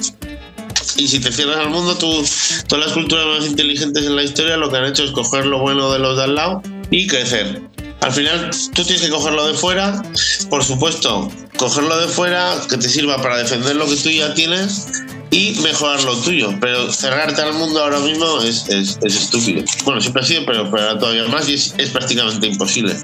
Y 0.97 1.09
si 1.09 1.19
te 1.19 1.33
cierras 1.33 1.59
al 1.59 1.71
mundo, 1.71 1.97
tú, 1.97 2.25
todas 2.69 2.87
las 2.87 2.95
culturas 2.95 3.27
más 3.27 3.47
inteligentes 3.47 4.05
en 4.05 4.15
la 4.15 4.23
historia 4.23 4.57
lo 4.57 4.71
que 4.71 4.77
han 4.77 4.85
hecho 4.85 5.03
es 5.03 5.11
coger 5.11 5.47
lo 5.47 5.59
bueno 5.59 5.93
de 5.93 5.99
los 5.99 6.17
de 6.17 6.25
al 6.25 6.35
lado 6.35 6.63
y 6.91 7.07
crecer. 7.07 7.63
Al 8.01 8.13
final 8.13 8.51
tú 8.75 8.85
tienes 8.85 9.03
que 9.03 9.09
cogerlo 9.09 9.47
de 9.47 9.55
fuera, 9.55 10.03
por 10.51 10.63
supuesto, 10.63 11.31
cogerlo 11.57 11.99
de 12.01 12.07
fuera 12.07 12.55
que 12.69 12.77
te 12.77 12.89
sirva 12.89 13.21
para 13.21 13.39
defender 13.39 13.77
lo 13.77 13.87
que 13.89 13.97
tú 13.97 14.11
ya 14.11 14.35
tienes 14.35 14.87
y 15.35 15.59
mejorar 15.63 16.03
lo 16.05 16.17
tuyo. 16.17 16.55
Pero 16.61 16.93
cerrarte 16.93 17.43
al 17.43 17.55
mundo 17.55 17.83
ahora 17.83 17.99
mismo 17.99 18.41
es, 18.41 18.69
es, 18.69 18.99
estúpido. 19.03 19.65
Bueno, 19.85 20.01
siempre 20.01 20.23
ha 20.23 20.25
sido, 20.25 20.47
pero, 20.47 20.71
pero 20.71 20.97
todavía 20.97 21.27
más 21.27 21.49
y 21.49 21.55
es, 21.55 21.75
es 21.77 21.91
prácticamente 21.91 22.47
imposible. 22.47 22.97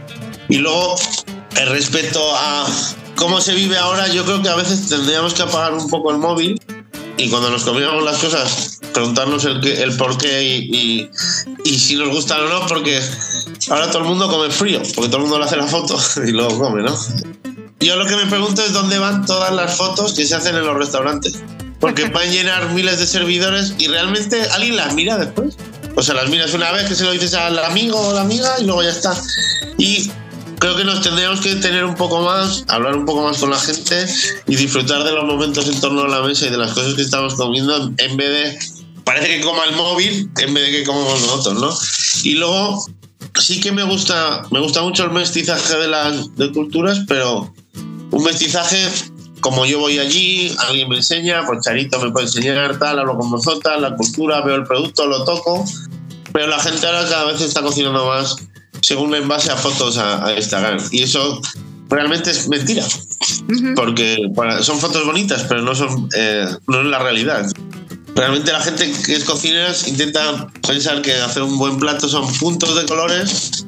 Y 0.48 0.58
luego, 0.58 0.94
respecto 1.66 2.22
a 2.36 2.66
cómo 3.16 3.40
se 3.40 3.52
vive 3.54 3.76
ahora, 3.76 4.06
yo 4.08 4.24
creo 4.24 4.40
que 4.42 4.48
a 4.48 4.54
veces 4.54 4.88
tendríamos 4.88 5.34
que 5.34 5.42
apagar 5.42 5.74
un 5.74 5.90
poco 5.90 6.12
el 6.12 6.18
móvil 6.18 6.60
y 7.16 7.28
cuando 7.28 7.50
nos 7.50 7.64
comíamos 7.64 8.04
las 8.04 8.18
cosas, 8.18 8.78
preguntarnos 8.94 9.44
el, 9.44 9.66
el 9.66 9.96
por 9.96 10.16
qué 10.16 10.42
y, 10.42 11.10
y, 11.64 11.78
si 11.78 11.96
nos 11.96 12.10
gustan 12.10 12.42
o 12.42 12.48
no, 12.48 12.66
porque 12.66 13.00
ahora 13.70 13.90
todo 13.90 14.02
el 14.02 14.08
mundo 14.08 14.28
come 14.28 14.50
frío, 14.50 14.80
porque 14.94 15.10
todo 15.10 15.16
el 15.16 15.22
mundo 15.24 15.38
le 15.38 15.44
hace 15.44 15.56
la 15.56 15.66
foto 15.66 15.98
y 16.26 16.30
luego 16.30 16.58
come, 16.58 16.82
¿no? 16.82 16.96
Yo 17.80 17.96
lo 17.96 18.06
que 18.06 18.16
me 18.16 18.26
pregunto 18.26 18.62
es 18.62 18.72
dónde 18.72 18.98
van 18.98 19.26
todas 19.26 19.52
las 19.52 19.76
fotos 19.76 20.12
que 20.14 20.24
se 20.24 20.36
hacen 20.36 20.54
en 20.54 20.64
los 20.64 20.76
restaurantes 20.76 21.42
porque 21.80 22.04
van 22.08 22.28
a 22.28 22.30
llenar 22.30 22.70
miles 22.72 22.98
de 22.98 23.06
servidores 23.06 23.74
y 23.78 23.88
realmente 23.88 24.40
alguien 24.52 24.76
las 24.76 24.94
mira 24.94 25.16
después. 25.16 25.56
O 25.96 26.02
sea, 26.02 26.14
las 26.14 26.28
miras 26.28 26.54
una 26.54 26.70
vez 26.70 26.88
que 26.88 26.94
se 26.94 27.04
lo 27.04 27.12
dices 27.12 27.34
al 27.34 27.58
amigo 27.58 27.98
o 27.98 28.12
la 28.14 28.20
amiga 28.20 28.54
y 28.60 28.64
luego 28.64 28.82
ya 28.82 28.90
está. 28.90 29.20
Y 29.78 30.10
creo 30.58 30.76
que 30.76 30.84
nos 30.84 31.00
tendríamos 31.00 31.40
que 31.40 31.56
tener 31.56 31.84
un 31.84 31.94
poco 31.94 32.20
más, 32.20 32.64
hablar 32.68 32.94
un 32.94 33.06
poco 33.06 33.22
más 33.22 33.38
con 33.38 33.50
la 33.50 33.58
gente 33.58 34.06
y 34.46 34.56
disfrutar 34.56 35.02
de 35.02 35.12
los 35.12 35.24
momentos 35.24 35.68
en 35.68 35.80
torno 35.80 36.02
a 36.02 36.08
la 36.08 36.22
mesa 36.22 36.46
y 36.46 36.50
de 36.50 36.58
las 36.58 36.72
cosas 36.72 36.94
que 36.94 37.02
estamos 37.02 37.34
comiendo 37.34 37.90
en 37.96 38.16
vez 38.16 38.30
de 38.30 38.58
parece 39.04 39.38
que 39.38 39.40
coma 39.40 39.64
el 39.68 39.74
móvil 39.74 40.30
en 40.38 40.54
vez 40.54 40.66
de 40.66 40.78
que 40.78 40.84
comamos 40.84 41.20
nosotros, 41.22 41.60
¿no? 41.60 41.76
Y 42.22 42.34
luego 42.34 42.84
sí 43.40 43.60
que 43.60 43.72
me 43.72 43.82
gusta, 43.82 44.42
me 44.50 44.60
gusta 44.60 44.82
mucho 44.82 45.04
el 45.04 45.10
mestizaje 45.10 45.76
de 45.76 45.88
las 45.88 46.36
de 46.36 46.52
culturas, 46.52 47.00
pero 47.08 47.52
un 48.10 48.22
mestizaje 48.22 48.88
como 49.40 49.66
yo 49.66 49.78
voy 49.78 49.98
allí, 49.98 50.54
alguien 50.58 50.88
me 50.88 50.96
enseña, 50.96 51.44
pues 51.46 51.60
Charito 51.64 52.00
me 52.00 52.10
puede 52.10 52.26
enseñar, 52.26 52.78
tal, 52.78 52.98
hablo 52.98 53.16
con 53.18 53.30
vosotras, 53.30 53.80
la 53.80 53.96
cultura, 53.96 54.40
veo 54.42 54.56
el 54.56 54.64
producto, 54.64 55.06
lo 55.06 55.24
toco, 55.24 55.64
pero 56.32 56.46
la 56.46 56.58
gente 56.58 56.86
ahora 56.86 57.08
cada 57.08 57.24
vez 57.26 57.40
está 57.40 57.62
cocinando 57.62 58.06
más 58.06 58.36
según 58.82 59.14
en 59.14 59.28
base 59.28 59.50
a 59.50 59.56
fotos 59.56 59.98
a, 59.98 60.34
Instagram. 60.34 60.78
Y 60.90 61.02
eso 61.02 61.40
realmente 61.88 62.30
es 62.30 62.48
mentira, 62.48 62.84
porque 63.76 64.30
son 64.62 64.78
fotos 64.78 65.04
bonitas, 65.04 65.44
pero 65.48 65.62
no, 65.62 65.74
son, 65.74 66.08
eh, 66.16 66.46
no 66.66 66.80
es 66.80 66.86
la 66.86 66.98
realidad. 66.98 67.46
Realmente 68.14 68.52
la 68.52 68.60
gente 68.60 68.92
que 69.06 69.14
es 69.14 69.24
cocinera 69.24 69.72
intenta 69.86 70.48
pensar 70.66 71.00
que 71.02 71.14
hacer 71.14 71.42
un 71.42 71.58
buen 71.58 71.78
plato 71.78 72.08
son 72.08 72.32
puntos 72.38 72.76
de 72.76 72.86
colores 72.86 73.64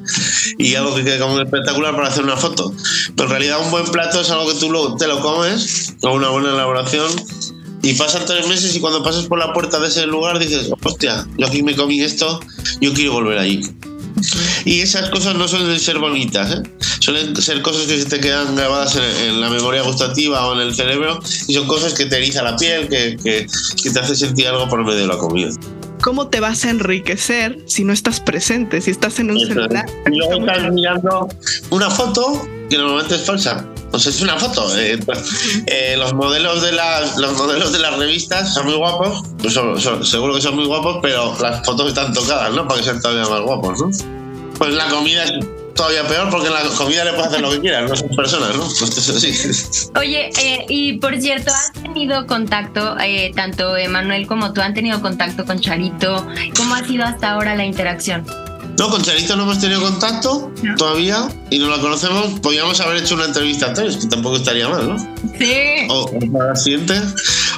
y 0.57 0.75
algo 0.75 0.95
que 0.95 1.03
quede 1.03 1.19
como 1.19 1.39
espectacular 1.39 1.95
para 1.95 2.09
hacer 2.09 2.23
una 2.23 2.37
foto. 2.37 2.73
Pero 3.15 3.23
en 3.23 3.29
realidad 3.29 3.59
un 3.63 3.71
buen 3.71 3.85
plato 3.85 4.21
es 4.21 4.29
algo 4.29 4.47
que 4.47 4.59
tú 4.59 4.95
te 4.97 5.07
lo 5.07 5.21
comes 5.21 5.95
con 6.01 6.13
una 6.13 6.29
buena 6.29 6.51
elaboración 6.51 7.09
y 7.81 7.93
pasan 7.93 8.25
tres 8.25 8.47
meses 8.47 8.75
y 8.75 8.79
cuando 8.79 9.03
pasas 9.03 9.25
por 9.25 9.39
la 9.39 9.51
puerta 9.53 9.79
de 9.79 9.87
ese 9.87 10.05
lugar 10.05 10.39
dices, 10.39 10.69
hostia, 10.83 11.27
yo 11.37 11.47
aquí 11.47 11.63
me 11.63 11.75
comí 11.75 12.01
esto, 12.01 12.39
yo 12.79 12.93
quiero 12.93 13.13
volver 13.13 13.37
allí. 13.37 13.61
Y 14.65 14.81
esas 14.81 15.09
cosas 15.09 15.35
no 15.35 15.47
suelen 15.47 15.79
ser 15.79 15.99
bonitas, 15.99 16.51
¿eh? 16.51 16.63
suelen 16.99 17.35
ser 17.35 17.61
cosas 17.61 17.85
que 17.85 17.99
se 17.99 18.05
te 18.05 18.19
quedan 18.19 18.55
grabadas 18.55 18.95
en, 18.95 19.41
la 19.41 19.49
memoria 19.49 19.81
gustativa 19.81 20.47
o 20.47 20.53
en 20.53 20.61
el 20.61 20.73
cerebro 20.73 21.19
y 21.47 21.53
son 21.53 21.67
cosas 21.67 21.93
que 21.93 22.05
te 22.05 22.17
eriza 22.17 22.41
la 22.43 22.55
piel, 22.55 22.87
que, 22.87 23.17
que, 23.21 23.89
te 23.89 23.99
hace 23.99 24.15
sentir 24.15 24.47
algo 24.47 24.69
por 24.69 24.85
medio 24.85 24.99
de 24.99 25.07
la 25.07 25.17
comida. 25.17 25.49
¿Cómo 26.01 26.27
te 26.27 26.39
vas 26.39 26.65
a 26.65 26.69
enriquecer 26.69 27.59
si 27.65 27.83
no 27.83 27.93
estás 27.93 28.19
presente, 28.19 28.81
si 28.81 28.91
estás 28.91 29.19
en 29.19 29.31
un 29.31 29.39
celular? 29.39 29.85
Y 30.11 30.17
luego 30.17 30.39
estás 30.39 30.71
mirando 30.71 31.27
una 31.69 31.89
foto 31.89 32.47
que 32.69 32.77
normalmente 32.77 33.15
es 33.15 33.25
falsa. 33.25 33.72
Sea, 33.97 34.11
es 34.11 34.21
una 34.21 34.37
foto. 34.37 34.75
Eh, 34.77 34.99
eh, 35.67 35.95
los 35.97 36.13
modelos 36.13 36.61
de 36.61 36.71
las 36.71 37.15
los 37.17 37.33
modelos 37.33 37.71
de 37.71 37.79
las 37.79 37.95
revistas 37.95 38.53
son 38.53 38.65
muy 38.65 38.75
guapos, 38.75 39.23
pues 39.39 39.53
seguro 40.09 40.33
que 40.33 40.41
son 40.41 40.55
muy 40.55 40.65
guapos, 40.65 40.97
pero 41.01 41.35
las 41.39 41.63
fotos 41.65 41.89
están 41.89 42.11
tocadas, 42.11 42.51
¿no? 42.53 42.67
Para 42.67 42.79
que 42.79 42.85
sean 42.85 43.01
todavía 43.01 43.29
más 43.29 43.41
guapos, 43.41 43.79
¿no? 43.79 43.89
Pues 44.57 44.73
la 44.73 44.87
comida 44.87 45.23
es 45.23 45.33
todavía 45.75 46.07
peor 46.07 46.29
porque 46.31 46.49
la 46.49 46.61
comida 46.75 47.05
le 47.05 47.11
puedes 47.11 47.27
hacer 47.27 47.41
lo 47.41 47.51
que 47.51 47.59
quieras, 47.61 47.89
no 47.89 47.95
son 47.95 48.09
personas, 48.09 48.55
¿no? 48.55 48.63
Pues 48.63 48.97
eso 48.97 49.91
Oye, 49.99 50.31
eh, 50.41 50.65
y 50.69 50.93
por 50.93 51.19
cierto, 51.19 51.51
¿has 51.51 51.71
tenido 51.73 52.25
contacto, 52.25 52.95
tanto 53.35 53.77
Emanuel 53.77 54.27
como 54.27 54.53
tú 54.53 54.61
han 54.61 54.73
tenido 54.73 55.01
contacto 55.01 55.45
con 55.45 55.59
Charito? 55.59 56.27
¿Cómo 56.57 56.75
ha 56.75 56.83
sido 56.83 57.05
hasta 57.05 57.31
ahora 57.31 57.55
la 57.55 57.65
interacción? 57.65 58.25
No, 58.77 58.89
con 58.89 59.01
Charito 59.01 59.35
no 59.35 59.43
hemos 59.43 59.59
tenido 59.59 59.81
contacto 59.81 60.51
todavía 60.77 61.27
y 61.49 61.59
no 61.59 61.69
la 61.69 61.79
conocemos. 61.79 62.39
Podríamos 62.39 62.79
haber 62.81 62.97
hecho 63.03 63.15
una 63.15 63.25
entrevista 63.25 63.67
antes, 63.67 63.97
que 63.97 64.07
tampoco 64.07 64.37
estaría 64.37 64.67
mal, 64.67 64.89
¿no? 64.89 64.99
Sí. 65.37 65.87
O, 65.89 66.09
para 66.31 66.49
la 66.49 66.55
siguiente. 66.55 66.99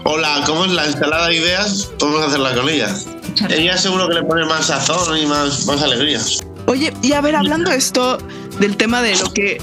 O 0.03 0.17
la, 0.17 0.43
¿cómo 0.45 0.65
es? 0.65 0.71
La 0.71 0.85
ensalada 0.85 1.27
de 1.27 1.37
ideas, 1.37 1.89
podemos 1.99 2.27
hacerla 2.27 2.53
con 2.53 2.69
ella. 2.69 2.93
Ella 3.49 3.77
seguro 3.77 4.07
que 4.07 4.15
le 4.15 4.23
pone 4.23 4.45
más 4.45 4.67
sazón 4.67 5.17
y 5.17 5.25
más, 5.25 5.65
más 5.65 5.81
alegría. 5.81 6.21
Oye, 6.67 6.93
y 7.01 7.13
a 7.13 7.21
ver, 7.21 7.35
hablando 7.35 7.71
esto 7.71 8.17
del 8.59 8.77
tema 8.77 9.01
de 9.01 9.15
lo 9.17 9.33
que, 9.33 9.57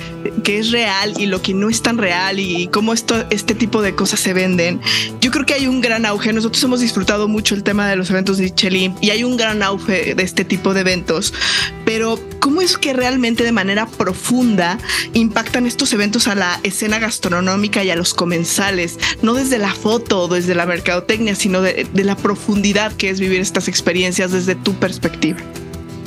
que, 0.45 0.59
es 0.59 0.71
real 0.71 1.15
y 1.19 1.27
lo 1.27 1.43
que 1.43 1.55
no 1.55 1.71
es 1.71 1.83
tan 1.83 1.99
real 1.99 2.39
y 2.39 2.69
cómo 2.69 2.93
esto, 2.93 3.25
este 3.31 3.55
tipo 3.55 3.83
de 3.83 3.95
cosas 3.95 4.21
se 4.21 4.33
venden, 4.33 4.81
yo 5.21 5.31
creo 5.31 5.47
que 5.47 5.55
hay 5.55 5.67
un 5.67 5.81
gran 5.81 6.07
auge. 6.07 6.33
Nosotros 6.33 6.63
hemos 6.65 6.81
disfrutado 6.81 7.29
mucho 7.29 7.55
el 7.55 7.63
tema 7.63 7.89
de 7.89 7.97
los 7.97 8.11
eventos 8.11 8.39
de 8.39 8.45
Michelin 8.45 8.95
y 9.01 9.11
hay 9.11 9.25
un 9.25 9.37
gran 9.37 9.63
auge 9.63 10.15
de 10.15 10.23
este 10.23 10.45
tipo 10.45 10.75
de 10.75 10.81
eventos. 10.81 11.33
Pero, 11.85 12.19
¿cómo 12.39 12.61
es 12.61 12.79
que 12.79 12.93
realmente 12.93 13.45
de 13.45 13.53
manera 13.53 13.87
profunda 13.87 14.79
impactan 15.15 15.67
estos 15.67 15.93
eventos 15.93 16.29
a 16.29 16.35
la 16.35 16.61
escena 16.63 16.99
gastronómica 16.99 17.85
y 17.85 17.91
a 17.91 17.97
los 17.97 18.15
comensales? 18.15 18.99
No 19.23 19.35
desde 19.35 19.59
la 19.59 19.75
foto 19.75 20.23
o 20.23 20.29
desde 20.29 20.55
la 20.55 20.67
mercadotecnia, 20.67 21.35
sino 21.35 21.63
de, 21.63 21.87
de 21.93 22.05
la 22.05 22.17
profundidad 22.17 22.93
que 22.93 23.11
es 23.11 23.21
vivir 23.21 23.41
estas 23.41 23.69
experiencias 23.69 24.33
desde 24.33 24.55
tu 24.55 24.75
perspectiva. 24.75 25.41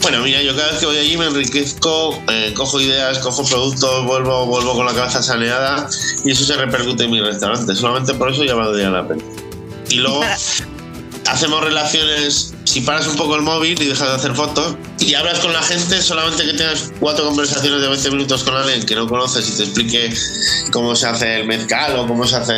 Bueno, 0.06 0.20
mira, 0.20 0.40
yo 0.44 0.56
cada 0.56 0.70
vez 0.70 0.80
que 0.80 0.86
voy 0.86 0.98
allí 0.98 1.18
me 1.18 1.26
enriquezco, 1.26 2.22
eh, 2.30 2.54
cojo 2.56 2.80
ideas, 2.80 3.18
cojo 3.18 3.44
productos, 3.44 4.06
vuelvo, 4.06 4.46
vuelvo 4.46 4.76
con 4.76 4.86
la 4.86 4.94
cabeza 4.94 5.24
saneada 5.24 5.90
y 6.24 6.30
eso 6.30 6.46
se 6.46 6.54
repercute 6.54 7.06
en 7.06 7.10
mi 7.10 7.22
restaurante. 7.22 7.74
Solamente 7.74 8.14
por 8.14 8.32
eso 8.32 8.44
ya 8.44 8.54
valdría 8.54 8.92
la 8.92 9.08
pena. 9.08 9.24
Y 9.90 9.96
luego 9.96 10.22
hacemos 11.28 11.64
relaciones, 11.64 12.54
si 12.66 12.82
paras 12.82 13.08
un 13.08 13.16
poco 13.16 13.36
el 13.36 13.42
móvil 13.42 13.82
y 13.82 13.86
dejas 13.86 14.10
de 14.10 14.14
hacer 14.14 14.36
fotos 14.36 14.76
y 15.00 15.16
hablas 15.16 15.40
con 15.40 15.52
la 15.52 15.64
gente, 15.64 16.00
solamente 16.04 16.46
que 16.46 16.54
tengas 16.54 16.92
cuatro 17.00 17.26
conversaciones 17.26 17.82
de 17.82 17.88
20 17.88 18.12
minutos 18.12 18.44
con 18.44 18.56
alguien 18.56 18.86
que 18.86 18.94
no 18.94 19.08
conoces 19.08 19.50
y 19.50 19.58
te 19.58 19.64
explique 19.64 20.14
cómo 20.72 20.96
se 20.96 21.08
hace 21.08 21.40
el 21.40 21.48
mezcal 21.48 21.98
o 21.98 22.06
cómo 22.06 22.28
se 22.28 22.36
hace, 22.36 22.54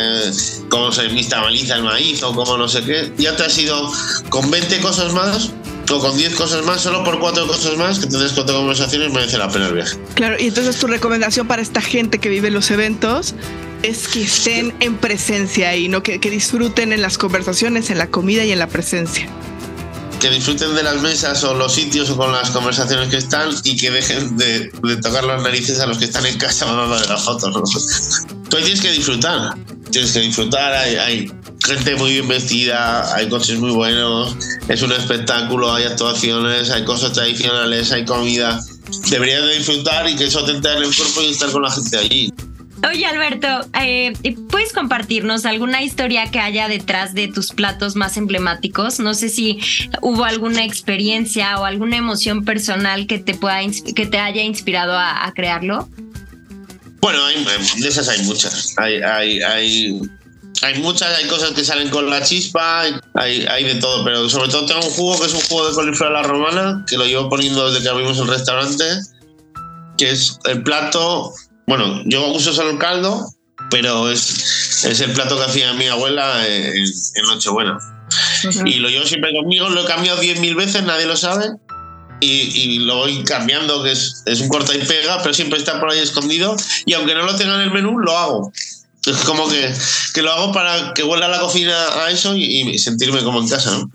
cómo 0.68 0.92
se 0.92 1.08
maliza 1.08 1.76
el 1.76 1.82
maíz 1.82 2.22
o 2.22 2.34
cómo 2.34 2.58
no 2.58 2.68
sé 2.68 2.82
qué, 2.82 3.10
ya 3.16 3.34
te 3.36 3.44
has 3.44 3.56
ido 3.56 3.90
con 4.28 4.50
20 4.50 4.80
cosas 4.80 5.14
más 5.14 5.50
o 5.90 6.00
con 6.00 6.16
10 6.16 6.34
cosas 6.34 6.64
más, 6.64 6.80
solo 6.80 7.04
por 7.04 7.18
cuatro 7.18 7.46
cosas 7.46 7.76
más 7.76 7.98
que 7.98 8.06
tienes 8.06 8.32
cuatro 8.32 8.56
conversaciones 8.56 9.12
merece 9.12 9.38
la 9.38 9.48
pena 9.48 9.68
el 9.68 9.74
viaje. 9.74 9.96
Claro, 10.14 10.36
y 10.38 10.48
entonces 10.48 10.76
tu 10.76 10.86
recomendación 10.86 11.46
para 11.46 11.62
esta 11.62 11.80
gente 11.80 12.18
que 12.18 12.28
vive 12.28 12.50
los 12.50 12.70
eventos 12.70 13.34
es 13.82 14.08
que 14.08 14.22
estén 14.22 14.74
en 14.80 14.96
presencia 14.96 15.76
y 15.76 15.88
no 15.88 16.02
que, 16.02 16.18
que 16.20 16.30
disfruten 16.30 16.92
en 16.92 17.02
las 17.02 17.16
conversaciones, 17.16 17.90
en 17.90 17.98
la 17.98 18.08
comida 18.08 18.44
y 18.44 18.52
en 18.52 18.58
la 18.58 18.68
presencia 18.68 19.28
que 20.18 20.30
disfruten 20.30 20.74
de 20.74 20.82
las 20.82 21.00
mesas 21.00 21.42
o 21.44 21.54
los 21.54 21.72
sitios 21.72 22.10
o 22.10 22.16
con 22.16 22.32
las 22.32 22.50
conversaciones 22.50 23.08
que 23.08 23.18
están 23.18 23.50
y 23.64 23.76
que 23.76 23.90
dejen 23.90 24.36
de, 24.36 24.70
tocar 25.02 25.24
las 25.24 25.42
narices 25.42 25.80
a 25.80 25.86
los 25.86 25.98
que 25.98 26.06
están 26.06 26.26
en 26.26 26.36
casa 26.38 26.68
hablando 26.68 26.98
de 26.98 27.06
las 27.06 27.22
fotos. 27.22 28.26
Tú 28.48 28.56
tienes 28.56 28.80
que 28.80 28.90
disfrutar, 28.90 29.54
tienes 29.90 30.12
que 30.12 30.20
disfrutar, 30.20 30.72
hay, 30.72 30.96
hay, 30.96 31.32
gente 31.68 31.96
muy 31.96 32.12
bien 32.12 32.28
vestida, 32.28 33.14
hay 33.14 33.28
coches 33.28 33.58
muy 33.58 33.70
buenos, 33.70 34.36
es 34.68 34.82
un 34.82 34.92
espectáculo, 34.92 35.72
hay 35.72 35.84
actuaciones, 35.84 36.70
hay 36.70 36.84
cosas 36.84 37.12
tradicionales, 37.12 37.92
hay 37.92 38.04
comida. 38.04 38.60
Deberías 39.10 39.42
de 39.42 39.56
disfrutar 39.56 40.08
y 40.08 40.16
que 40.16 40.24
eso 40.24 40.44
te 40.44 40.52
entre 40.52 40.72
en 40.72 40.82
el 40.84 40.94
cuerpo 40.94 41.22
y 41.22 41.30
estar 41.30 41.50
con 41.50 41.62
la 41.62 41.70
gente 41.70 41.96
allí. 41.98 42.32
Oye, 42.86 43.06
Alberto, 43.06 43.48
eh, 43.80 44.12
¿puedes 44.50 44.72
compartirnos 44.72 45.46
alguna 45.46 45.82
historia 45.82 46.30
que 46.30 46.38
haya 46.38 46.68
detrás 46.68 47.12
de 47.12 47.26
tus 47.26 47.52
platos 47.52 47.96
más 47.96 48.16
emblemáticos? 48.16 49.00
No 49.00 49.14
sé 49.14 49.28
si 49.28 49.58
hubo 50.00 50.24
alguna 50.24 50.64
experiencia 50.64 51.58
o 51.58 51.64
alguna 51.64 51.96
emoción 51.96 52.44
personal 52.44 53.06
que 53.06 53.18
te, 53.18 53.34
pueda, 53.34 53.60
que 53.94 54.06
te 54.06 54.18
haya 54.18 54.42
inspirado 54.42 54.96
a, 54.96 55.30
crearlo. 55.34 55.88
Bueno, 57.00 57.20
de 57.26 57.88
esas 57.88 58.08
hay 58.08 58.22
muchas. 58.22 58.74
Hay, 58.76 59.02
hay, 59.02 59.40
hay, 59.42 60.00
hay, 60.62 60.78
muchas, 60.80 61.16
hay 61.16 61.26
cosas 61.26 61.52
que 61.52 61.64
salen 61.64 61.90
con 61.90 62.08
la 62.10 62.22
chispa, 62.22 62.80
hay, 62.80 63.46
hay 63.46 63.64
de 63.64 63.76
todo, 63.76 64.04
pero 64.04 64.28
sobre 64.28 64.48
todo 64.48 64.66
tengo 64.66 64.80
un 64.80 64.90
jugo 64.90 65.20
que 65.20 65.26
es 65.26 65.34
un 65.34 65.40
jugo 65.42 65.68
de 65.68 65.74
coliflor 65.74 66.08
a 66.08 66.22
la 66.22 66.22
romana, 66.22 66.84
que 66.88 66.96
lo 66.96 67.04
llevo 67.04 67.28
poniendo 67.28 67.70
desde 67.70 67.82
que 67.82 67.88
abrimos 67.88 68.18
el 68.18 68.28
restaurante, 68.28 68.84
que 69.96 70.10
es 70.10 70.38
el 70.44 70.62
plato 70.62 71.32
bueno, 71.68 72.00
yo 72.06 72.26
uso 72.28 72.54
solo 72.54 72.70
el 72.70 72.78
caldo, 72.78 73.30
pero 73.70 74.10
es, 74.10 74.84
es 74.84 75.00
el 75.02 75.12
plato 75.12 75.36
que 75.36 75.44
hacía 75.44 75.74
mi 75.74 75.86
abuela 75.86 76.46
en, 76.48 76.82
Nochebuena. 77.26 77.78
Y 78.64 78.76
lo 78.76 78.88
llevo 78.88 79.04
siempre 79.04 79.32
conmigo, 79.32 79.68
lo 79.68 79.82
he 79.82 79.86
cambiado 79.86 80.22
10.000 80.22 80.56
veces, 80.56 80.82
nadie 80.84 81.04
lo 81.04 81.14
sabe. 81.14 81.44
Y, 82.20 82.78
lo 82.80 82.96
voy 82.96 83.22
cambiando, 83.22 83.82
que 83.82 83.92
es, 83.92 84.22
es, 84.24 84.40
un 84.40 84.48
corta 84.48 84.74
y 84.74 84.78
pega, 84.78 85.18
pero 85.22 85.34
siempre 85.34 85.58
está 85.58 85.78
por 85.78 85.90
ahí 85.90 85.98
escondido. 85.98 86.56
Y 86.86 86.94
aunque 86.94 87.14
no 87.14 87.24
lo 87.24 87.36
tenga 87.36 87.56
en 87.56 87.60
el 87.60 87.70
menú, 87.70 87.98
lo 87.98 88.16
hago. 88.16 88.52
Es 89.08 89.24
como 89.24 89.48
que, 89.48 89.72
que 90.14 90.22
lo 90.22 90.32
hago 90.32 90.52
para 90.52 90.92
que 90.94 91.02
huela 91.02 91.28
la 91.28 91.40
cocina 91.40 91.74
a 92.04 92.10
eso 92.10 92.36
y, 92.36 92.44
y 92.44 92.78
sentirme 92.78 93.22
como 93.22 93.40
en 93.40 93.48
casa, 93.48 93.70
¿no? 93.72 93.90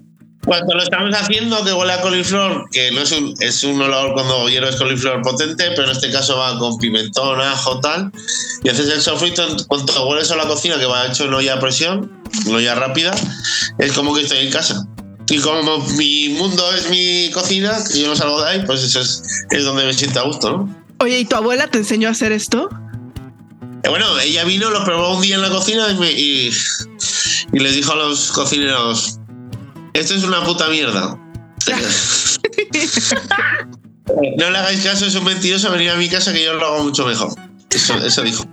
Cuando 0.46 0.76
lo 0.76 0.84
estamos 0.84 1.16
haciendo, 1.16 1.64
que 1.64 1.72
huele 1.72 1.94
a 1.94 2.02
coliflor, 2.02 2.70
que 2.70 2.92
no 2.92 3.02
es 3.02 3.12
un, 3.14 3.34
es 3.40 3.64
un 3.64 3.82
olor 3.82 4.14
cuando 4.14 4.50
hierves 4.50 4.76
coliflor 4.76 5.22
potente, 5.22 5.70
pero 5.70 5.86
en 5.86 5.92
este 5.92 6.12
caso 6.12 6.38
va 6.38 6.60
con 6.60 6.78
pimentón, 6.78 7.40
ajo, 7.40 7.80
tal. 7.80 8.12
Y 8.62 8.68
haces 8.68 8.90
el 8.90 9.02
sofrito, 9.02 9.46
cuando 9.68 10.06
hueles 10.06 10.32
a 10.32 10.36
la 10.36 10.46
cocina, 10.46 10.78
que 10.78 10.86
va 10.86 11.08
hecho 11.08 11.26
en 11.26 11.34
olla 11.34 11.54
a 11.54 11.60
presión, 11.60 12.12
en 12.46 12.56
olla 12.56 12.76
rápida, 12.76 13.14
es 13.78 13.94
como 13.94 14.14
que 14.14 14.24
estoy 14.24 14.40
en 14.40 14.52
casa. 14.52 14.86
Y 15.30 15.40
como 15.40 15.78
mi 15.96 16.30
mundo 16.30 16.64
es 16.74 16.90
mi 16.90 17.32
cocina, 17.32 17.78
que 17.90 18.02
yo 18.02 18.08
no 18.08 18.16
salgo 18.16 18.42
de 18.42 18.50
ahí, 18.50 18.64
pues 18.66 18.84
eso 18.84 19.00
es, 19.00 19.24
es 19.50 19.64
donde 19.64 19.86
me 19.86 19.94
siento 19.94 20.20
a 20.20 20.24
gusto, 20.24 20.52
¿no? 20.52 20.84
Oye, 21.00 21.20
¿y 21.20 21.26
tu 21.26 21.38
abuela 21.38 21.68
te 21.68 21.78
enseñó 21.78 22.10
a 22.10 22.12
hacer 22.12 22.34
esto? 22.34 22.70
Eh, 23.84 23.90
bueno, 23.90 24.18
ella 24.20 24.44
vino, 24.46 24.70
lo 24.70 24.86
probó 24.86 25.16
un 25.16 25.22
día 25.22 25.36
en 25.36 25.42
la 25.42 25.50
cocina 25.50 25.88
y, 25.92 26.04
y, 26.04 26.52
y 27.52 27.60
le 27.60 27.72
dijo 27.72 27.92
a 27.94 27.96
los 27.96 28.32
cocineros, 28.32 29.20
esto 29.94 30.16
es 30.16 30.24
una 30.24 30.44
puta 30.44 30.70
mierda. 30.70 31.20
no 34.38 34.50
le 34.50 34.58
hagáis 34.58 34.82
caso, 34.82 35.06
es 35.06 35.16
un 35.16 35.26
mentiroso, 35.26 35.72
venir 35.72 35.92
a 35.92 35.96
mi 35.96 36.10
casa 36.10 36.34
que 36.34 36.44
yo 36.44 36.54
lo 36.54 36.66
hago 36.66 36.84
mucho 36.84 37.06
mejor. 37.06 37.34
Eso, 37.70 37.94
eso 37.96 38.22
dijo. 38.22 38.46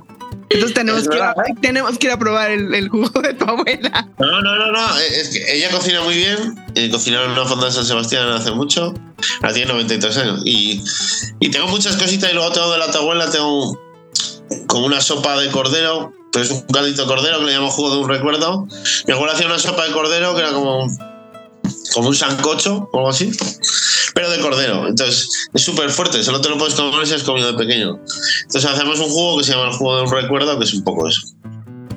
Entonces 0.50 0.74
tenemos, 0.74 1.08
que, 1.08 1.16
ir 1.16 1.22
a, 1.22 1.30
¿eh? 1.30 1.54
tenemos 1.62 1.96
que 1.96 2.08
ir 2.08 2.12
a 2.12 2.18
probar 2.18 2.50
el, 2.50 2.88
jugo 2.88 3.22
de 3.22 3.34
tu 3.34 3.44
abuela. 3.44 4.08
No, 4.18 4.42
no, 4.42 4.56
no, 4.56 4.72
no. 4.72 4.98
Es 4.98 5.28
que 5.28 5.56
ella 5.56 5.70
cocina 5.70 6.02
muy 6.02 6.16
bien. 6.16 6.60
Eh, 6.74 6.90
cocinó 6.90 7.22
en 7.22 7.30
una 7.30 7.44
fonda 7.44 7.66
de 7.66 7.72
San 7.72 7.86
Sebastián 7.86 8.28
hace 8.30 8.50
mucho. 8.50 8.92
Ahora 9.42 9.54
tiene 9.54 9.72
93 9.72 10.16
años. 10.18 10.42
Y, 10.44 10.82
y 11.38 11.50
tengo 11.50 11.68
muchas 11.68 11.96
cositas. 11.96 12.32
Y 12.32 12.34
luego 12.34 12.50
tengo 12.50 12.72
de 12.72 12.78
la 12.78 12.86
abuela, 12.86 13.30
tengo 13.30 13.78
como 14.66 14.86
una 14.86 15.00
sopa 15.00 15.38
de 15.38 15.50
cordero. 15.50 16.12
Pero 16.32 16.44
es 16.44 16.50
un 16.52 16.60
caldito 16.62 17.02
de 17.02 17.08
cordero 17.08 17.40
que 17.40 17.46
le 17.46 17.52
llamo 17.52 17.70
jugo 17.70 17.90
de 17.90 17.96
un 18.02 18.08
recuerdo. 18.08 18.66
Mi 19.06 19.14
abuela 19.14 19.32
hacía 19.32 19.46
una 19.46 19.58
sopa 19.58 19.84
de 19.84 19.92
cordero 19.92 20.34
que 20.34 20.40
era 20.40 20.52
como 20.52 20.86
como 21.92 22.08
un 22.08 22.14
sancocho 22.14 22.88
o 22.92 22.98
algo 22.98 23.10
así, 23.10 23.30
pero 24.14 24.30
de 24.30 24.40
cordero. 24.40 24.88
Entonces 24.88 25.48
es 25.52 25.62
súper 25.62 25.90
fuerte, 25.90 26.22
solo 26.22 26.40
te 26.40 26.48
lo 26.48 26.58
puedes 26.58 26.74
comer 26.74 27.06
si 27.06 27.14
has 27.14 27.22
comido 27.22 27.52
de 27.52 27.58
pequeño. 27.58 27.98
Entonces 28.42 28.70
hacemos 28.70 28.98
un 29.00 29.08
jugo 29.08 29.38
que 29.38 29.44
se 29.44 29.52
llama 29.52 29.70
el 29.70 29.72
jugo 29.72 29.96
de 29.96 30.02
un 30.02 30.10
recuerdo, 30.10 30.58
que 30.58 30.64
es 30.64 30.74
un 30.74 30.84
poco 30.84 31.08
eso. 31.08 31.20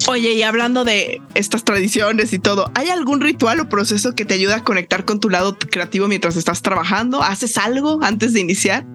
Oye, 0.08 0.34
y 0.34 0.44
hablando 0.44 0.84
de 0.84 1.22
estas 1.34 1.64
tradiciones 1.64 2.34
y 2.34 2.40
todo, 2.40 2.70
¿hay 2.76 2.90
algún 2.90 3.22
ritual 3.22 3.62
o 3.62 3.70
proceso 3.70 4.14
que 4.14 4.26
te 4.26 4.34
ayuda 4.34 4.58
a 4.58 4.64
conectar 4.64 5.06
con 5.06 5.22
tu 5.22 5.30
lado 5.30 5.58
creativo 5.58 6.08
mientras 6.08 6.36
estás 6.36 6.62
trabajando? 6.62 7.24
¿Haces 7.24 7.58
algo 7.58 8.00
antes 8.02 8.34
de 8.34 8.42
iniciar? 8.42 8.86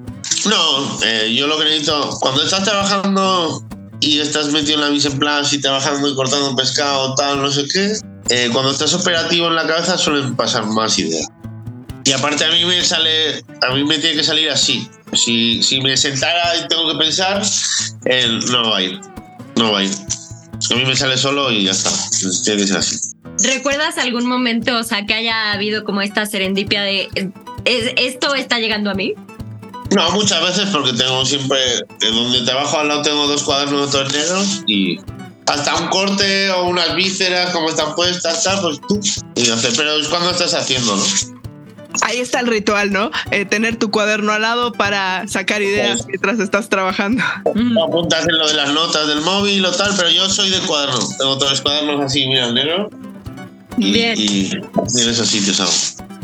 No, 0.46 0.98
eh, 1.02 1.34
yo 1.34 1.46
lo 1.46 1.58
que 1.58 1.64
necesito, 1.64 2.10
cuando 2.20 2.42
estás 2.42 2.64
trabajando 2.64 3.62
y 4.00 4.20
estás 4.20 4.48
metido 4.48 4.74
en 4.74 4.80
la 4.82 4.90
mise 4.90 5.08
en 5.08 5.18
place 5.18 5.56
y 5.56 5.60
trabajando 5.60 6.08
y 6.08 6.14
cortando 6.14 6.54
pescado, 6.54 7.14
tal, 7.14 7.42
no 7.42 7.50
sé 7.50 7.66
qué, 7.72 7.96
eh, 8.30 8.50
cuando 8.52 8.70
estás 8.70 8.94
operativo 8.94 9.48
en 9.48 9.56
la 9.56 9.66
cabeza 9.66 9.98
suelen 9.98 10.36
pasar 10.36 10.66
más 10.66 10.98
ideas. 10.98 11.26
Y 12.04 12.12
aparte 12.12 12.44
a 12.44 12.50
mí 12.50 12.64
me 12.64 12.82
sale, 12.84 13.44
a 13.68 13.74
mí 13.74 13.84
me 13.84 13.98
tiene 13.98 14.16
que 14.16 14.24
salir 14.24 14.48
así. 14.50 14.88
Si, 15.12 15.62
si 15.62 15.80
me 15.80 15.96
sentara 15.96 16.56
y 16.56 16.68
tengo 16.68 16.90
que 16.92 16.98
pensar, 16.98 17.42
eh, 18.06 18.40
no 18.50 18.70
va 18.70 18.78
a 18.78 18.82
ir. 18.82 19.00
No 19.56 19.72
va 19.72 19.80
a 19.80 19.84
ir. 19.84 19.90
A 20.70 20.74
mí 20.74 20.84
me 20.84 20.96
sale 20.96 21.16
solo 21.16 21.50
y 21.50 21.64
ya 21.64 21.72
está. 21.72 21.90
tiene 22.44 22.62
que 22.62 22.66
ser 22.66 22.76
así. 22.78 22.96
¿Recuerdas 23.42 23.98
algún 23.98 24.26
momento, 24.26 24.78
o 24.78 24.82
sea, 24.84 25.06
que 25.06 25.14
haya 25.14 25.52
habido 25.52 25.84
como 25.84 26.00
esta 26.02 26.26
serendipia 26.26 26.82
de 26.82 27.08
esto 27.64 28.34
está 28.34 28.58
llegando 28.58 28.90
a 28.90 28.94
mí? 28.94 29.14
No, 29.94 30.10
muchas 30.12 30.42
veces 30.42 30.68
porque 30.70 30.92
tengo 30.92 31.24
siempre, 31.24 31.58
donde 32.00 32.42
trabajo 32.42 32.78
al 32.78 32.88
lado 32.88 33.02
tengo 33.02 33.26
dos 33.26 33.42
cuadernos 33.42 33.92
de 33.92 34.04
negros 34.04 34.62
y 34.66 34.98
hasta 35.46 35.76
un 35.76 35.88
corte 35.88 36.50
o 36.50 36.66
unas 36.66 36.94
vísceras 36.94 37.50
como 37.50 37.70
están 37.70 37.94
puestas, 37.94 38.44
tal, 38.44 38.60
pues 38.60 38.80
tú. 38.86 39.00
Y 39.34 39.50
hacer, 39.50 39.72
pero 39.76 39.92
es 39.98 40.08
cuando 40.08 40.30
estás 40.30 40.52
haciendo, 40.54 40.94
¿no? 40.94 41.02
Ahí 42.02 42.18
está 42.18 42.40
el 42.40 42.46
ritual, 42.46 42.92
¿no? 42.92 43.10
Eh, 43.30 43.44
tener 43.44 43.76
tu 43.76 43.90
cuaderno 43.90 44.32
al 44.32 44.42
lado 44.42 44.72
para 44.72 45.26
sacar 45.26 45.62
ideas 45.62 46.06
mientras 46.06 46.38
estás 46.38 46.68
trabajando. 46.68 47.24
No 47.54 47.84
apuntas 47.88 48.26
en 48.28 48.38
lo 48.38 48.46
de 48.46 48.54
las 48.54 48.72
notas 48.72 49.08
del 49.08 49.22
móvil 49.22 49.64
o 49.64 49.72
tal, 49.72 49.92
pero 49.96 50.10
yo 50.10 50.28
soy 50.28 50.50
de 50.50 50.58
cuaderno. 50.60 50.98
Tengo 51.18 51.38
todos 51.38 51.52
los 51.52 51.60
cuadernos 51.62 52.04
así, 52.04 52.26
mira, 52.26 52.52
negro. 52.52 52.90
Y, 53.78 53.92
Bien. 53.92 54.18
Y, 54.18 54.50
en 54.52 55.08
esos 55.08 55.28
sitios 55.28 55.60
hago. 55.60 56.17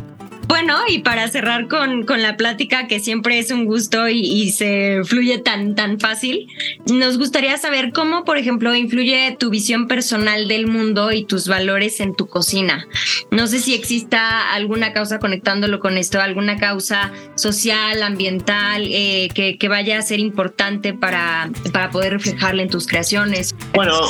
Bueno, 0.47 0.77
y 0.89 0.99
para 0.99 1.29
cerrar 1.29 1.69
con, 1.69 2.05
con 2.05 2.23
la 2.23 2.37
plática, 2.37 2.87
que 2.87 3.01
siempre 3.01 3.39
es 3.39 3.51
un 3.51 3.65
gusto 3.65 4.09
y, 4.09 4.51
se 4.51 5.01
fluye 5.05 5.39
tan, 5.39 5.75
tan 5.75 5.99
fácil, 5.99 6.47
nos 6.87 7.19
gustaría 7.19 7.57
saber 7.57 7.93
cómo, 7.93 8.25
por 8.25 8.37
ejemplo, 8.37 8.75
influye 8.75 9.37
tu 9.39 9.51
visión 9.51 9.89
personal 9.89 10.49
del 10.49 10.67
mundo 10.67 11.13
y 11.13 11.25
tus 11.25 11.49
valores 11.49 12.01
en 12.01 12.15
tu 12.15 12.27
cocina. 12.27 12.87
No 13.31 13.47
sé 13.47 13.61
si 13.61 13.75
exista 13.75 14.53
alguna 14.53 14.93
causa 14.93 15.19
conectándolo 15.19 15.81
con 15.81 15.97
esto, 15.97 16.21
alguna 16.21 16.59
causa 16.59 17.13
social, 17.35 18.03
ambiental, 18.03 18.87
eh, 18.91 19.29
que, 19.35 19.59
que, 19.59 19.69
vaya 19.69 19.99
a 19.99 20.03
ser 20.03 20.21
importante 20.21 20.95
para, 20.95 21.51
para 21.73 21.91
poder 21.91 22.13
reflejarla 22.13 22.63
en 22.63 22.69
tus 22.69 22.87
creaciones. 22.87 23.55
Bueno, 23.73 24.09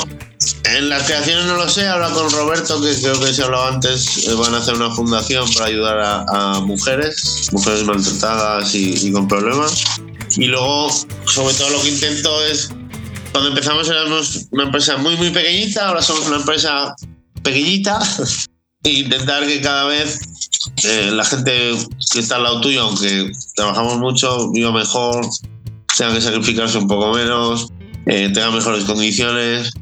en 0.63 0.89
las 0.89 1.03
creaciones 1.03 1.45
no 1.45 1.57
lo 1.57 1.69
sé, 1.69 1.87
ahora 1.87 2.09
con 2.09 2.29
Roberto, 2.29 2.81
que 2.81 2.93
creo 2.99 3.19
que 3.19 3.33
se 3.33 3.43
hablaba 3.43 3.69
antes, 3.69 4.27
eh, 4.27 4.33
van 4.33 4.53
a 4.53 4.57
hacer 4.57 4.75
una 4.75 4.91
fundación 4.91 5.51
para 5.53 5.67
ayudar 5.67 6.25
a, 6.27 6.59
mujeres, 6.61 7.49
mujeres 7.51 7.83
maltratadas 7.83 8.73
y, 8.73 9.11
con 9.11 9.27
problemas. 9.27 9.83
Y 10.37 10.45
luego, 10.45 10.89
sobre 11.25 11.53
todo 11.55 11.69
lo 11.69 11.81
que 11.81 11.89
intento 11.89 12.43
es, 12.45 12.69
cuando 13.31 13.49
empezamos 13.49 13.89
éramos 13.89 14.47
una 14.51 14.63
empresa 14.63 14.97
muy, 14.97 15.15
muy 15.17 15.29
pequeñita, 15.29 15.87
ahora 15.87 16.01
somos 16.01 16.27
una 16.27 16.37
empresa 16.37 16.95
pequeñita, 17.43 17.99
e 18.83 18.89
intentar 18.89 19.45
que 19.47 19.61
cada 19.61 19.85
vez 19.85 20.19
eh, 20.83 21.09
la 21.11 21.23
gente 21.23 21.73
que 22.11 22.19
está 22.19 22.35
al 22.35 22.43
lado 22.43 22.61
tuyo, 22.61 22.83
aunque 22.83 23.31
trabajamos 23.55 23.97
mucho, 23.97 24.51
viva 24.51 24.71
mejor, 24.71 25.25
tenga 25.97 26.13
que 26.13 26.21
sacrificarse 26.21 26.77
un 26.77 26.87
poco 26.87 27.13
menos, 27.13 27.67
eh, 28.05 28.29
tenga 28.33 28.51
mejores 28.51 28.83
condiciones 28.83 29.73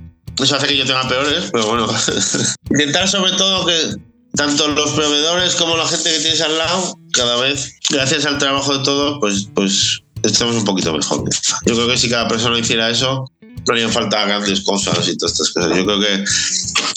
eso 0.41 0.55
hace 0.55 0.67
que 0.67 0.77
yo 0.77 0.85
tenga 0.85 1.07
peores, 1.07 1.49
pero 1.51 1.67
bueno. 1.67 1.87
Intentar 2.71 3.07
sobre 3.07 3.33
todo 3.33 3.65
que 3.65 3.95
tanto 4.35 4.67
los 4.69 4.91
proveedores 4.91 5.55
como 5.55 5.77
la 5.77 5.87
gente 5.87 6.11
que 6.11 6.19
tienes 6.19 6.41
al 6.41 6.57
lado, 6.57 6.97
cada 7.11 7.37
vez, 7.37 7.75
gracias 7.89 8.25
al 8.25 8.39
trabajo 8.39 8.77
de 8.77 8.83
todos, 8.83 9.17
pues, 9.19 9.47
pues 9.53 10.01
estemos 10.23 10.55
un 10.55 10.65
poquito 10.65 10.93
mejor. 10.93 11.23
Yo 11.65 11.75
creo 11.75 11.87
que 11.87 11.97
si 11.97 12.09
cada 12.09 12.27
persona 12.27 12.57
hiciera 12.57 12.89
eso, 12.89 13.29
no 13.41 13.73
harían 13.73 13.91
falta 13.91 14.25
grandes 14.25 14.61
cosas 14.61 15.07
y 15.07 15.17
todas 15.17 15.33
estas 15.33 15.51
cosas. 15.51 15.77
Yo 15.77 15.85
creo 15.85 15.99
que 15.99 16.23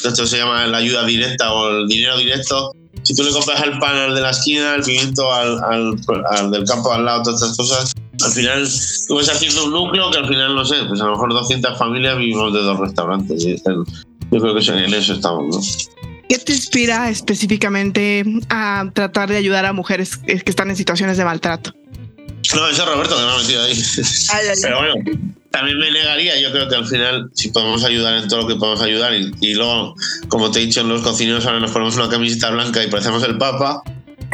esto 0.09 0.27
se 0.27 0.39
llama 0.39 0.67
la 0.67 0.79
ayuda 0.79 1.05
directa 1.05 1.53
o 1.53 1.69
el 1.71 1.89
dinero 1.89 2.17
directo. 2.17 2.73
Si 3.03 3.15
tú 3.15 3.23
le 3.23 3.31
compras 3.31 3.63
el 3.63 3.79
pan 3.79 3.97
al 3.97 4.15
de 4.15 4.21
la 4.21 4.31
esquina, 4.31 4.75
el 4.75 4.83
pimiento 4.83 5.33
al, 5.33 5.61
al 5.63 6.51
del 6.51 6.65
campo 6.65 6.93
al 6.93 7.05
lado, 7.05 7.23
todas 7.25 7.43
estas 7.43 7.57
cosas, 7.57 7.93
al 8.25 8.33
final 8.33 8.69
tú 9.07 9.15
vas 9.17 9.29
haciendo 9.29 9.65
un 9.67 9.73
núcleo 9.73 10.11
que 10.11 10.19
al 10.19 10.29
final, 10.29 10.55
no 10.55 10.65
sé, 10.65 10.77
pues 10.89 11.01
a 11.01 11.05
lo 11.05 11.13
mejor 11.13 11.33
200 11.33 11.79
familias 11.79 12.19
vivimos 12.19 12.53
de 12.53 12.61
dos 12.61 12.79
restaurantes. 12.79 13.45
Yo 13.45 14.41
creo 14.41 14.55
que 14.55 14.71
en 14.71 14.95
eso 14.95 15.15
estamos, 15.15 15.55
¿no? 15.55 16.07
¿Qué 16.29 16.39
te 16.39 16.53
inspira 16.53 17.09
específicamente 17.09 18.25
a 18.49 18.91
tratar 18.93 19.29
de 19.29 19.37
ayudar 19.37 19.65
a 19.65 19.73
mujeres 19.73 20.17
que 20.17 20.43
están 20.45 20.71
en 20.71 20.77
situaciones 20.77 21.17
de 21.17 21.25
maltrato? 21.25 21.73
No, 22.55 22.69
eso 22.69 22.83
es 22.83 22.89
Roberto 22.89 23.17
que 23.17 23.23
me 23.23 23.31
ha 23.31 23.39
metido 23.39 23.63
ahí. 23.63 23.83
Pero 24.63 24.79
bueno, 24.79 24.95
también 25.51 25.79
me 25.79 25.91
negaría. 25.91 26.41
Yo 26.41 26.51
creo 26.51 26.69
que 26.69 26.75
al 26.75 26.87
final, 26.87 27.31
si 27.33 27.51
podemos 27.51 27.85
ayudar 27.85 28.23
en 28.23 28.29
todo 28.29 28.43
lo 28.43 28.49
que 28.49 28.57
podemos 28.57 28.83
ayudar, 28.83 29.15
y, 29.15 29.33
y 29.41 29.55
luego, 29.55 29.95
como 30.29 30.51
te 30.51 30.61
he 30.61 30.67
dicho, 30.67 30.81
en 30.81 30.89
los 30.89 31.03
cocineros 31.03 31.47
ahora 31.47 31.61
nos 31.61 31.71
ponemos 31.71 31.97
una 31.97 32.09
camiseta 32.09 32.51
blanca 32.51 32.83
y 32.83 32.89
parecemos 32.89 33.23
el 33.23 33.39
Papa, 33.39 33.83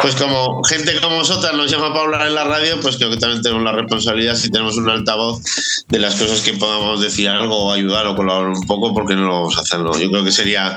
pues 0.03 0.17
como 0.17 0.63
gente 0.65 1.01
como 1.01 1.17
vosotras 1.17 1.55
nos 1.55 1.71
llama 1.71 1.93
para 1.93 2.03
hablar 2.03 2.27
en 2.27 2.35
la 2.35 2.43
radio, 2.43 2.81
pues 2.81 2.97
creo 2.97 3.09
que 3.09 3.19
también 3.19 3.41
tenemos 3.41 3.63
la 3.63 3.71
responsabilidad, 3.71 4.35
si 4.35 4.51
tenemos 4.51 4.77
un 4.77 4.91
altavoz, 4.91 5.41
de 5.89 5.99
las 6.01 6.17
cosas 6.17 6.41
que 6.41 6.55
podamos 6.55 7.01
decir 7.01 7.29
algo 7.29 7.67
o 7.67 7.73
ayudar 7.73 8.07
o 8.09 8.17
colaborar 8.17 8.51
un 8.51 8.67
poco, 8.67 8.93
porque 8.93 9.15
no 9.15 9.23
lo 9.23 9.33
vamos 9.35 9.57
a 9.57 9.61
hacer. 9.61 9.79
Yo 9.81 10.11
creo 10.11 10.25
que 10.25 10.33
sería 10.33 10.77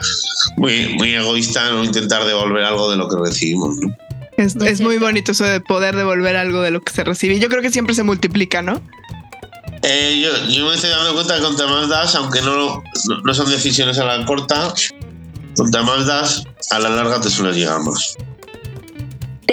muy, 0.58 0.94
muy 0.94 1.16
egoísta 1.16 1.72
no 1.72 1.84
intentar 1.84 2.24
devolver 2.26 2.64
algo 2.64 2.92
de 2.92 2.98
lo 2.98 3.10
que 3.10 3.18
recibimos. 3.18 3.76
Es, 4.38 4.82
muy 4.82 4.98
bonito 5.00 5.32
eso 5.32 5.44
de 5.46 5.60
poder 5.60 5.96
devolver 5.96 6.36
algo 6.36 6.62
de 6.62 6.70
lo 6.70 6.82
que 6.82 6.94
se 6.94 7.04
recibe. 7.04 7.40
Yo 7.40 7.50
creo 7.50 7.64
que 7.64 7.72
siempre 7.72 7.96
se 7.96 8.04
multiplica, 8.04 8.62
¿no? 8.62 8.80
Eh, 9.82 10.22
yo, 10.22 10.50
yo, 10.50 10.68
me 10.68 10.76
estoy 10.76 10.92
dando 10.92 11.14
cuenta 11.14 11.38
que 11.38 11.42
contra 11.42 11.66
más 11.68 11.90
das, 11.90 12.14
aunque 12.16 12.42
no, 12.42 12.84
no, 13.24 13.34
son 13.34 13.50
decisiones 13.50 13.98
a 13.98 14.06
la 14.06 14.26
corta, 14.26 14.74
contra 15.56 15.82
más 15.82 16.06
das, 16.06 16.44
a 16.70 16.80
la 16.80 16.90
larga 16.90 17.22
te 17.22 17.30
suele 17.30 17.58
llegar 17.58 17.80
más. 17.82 18.16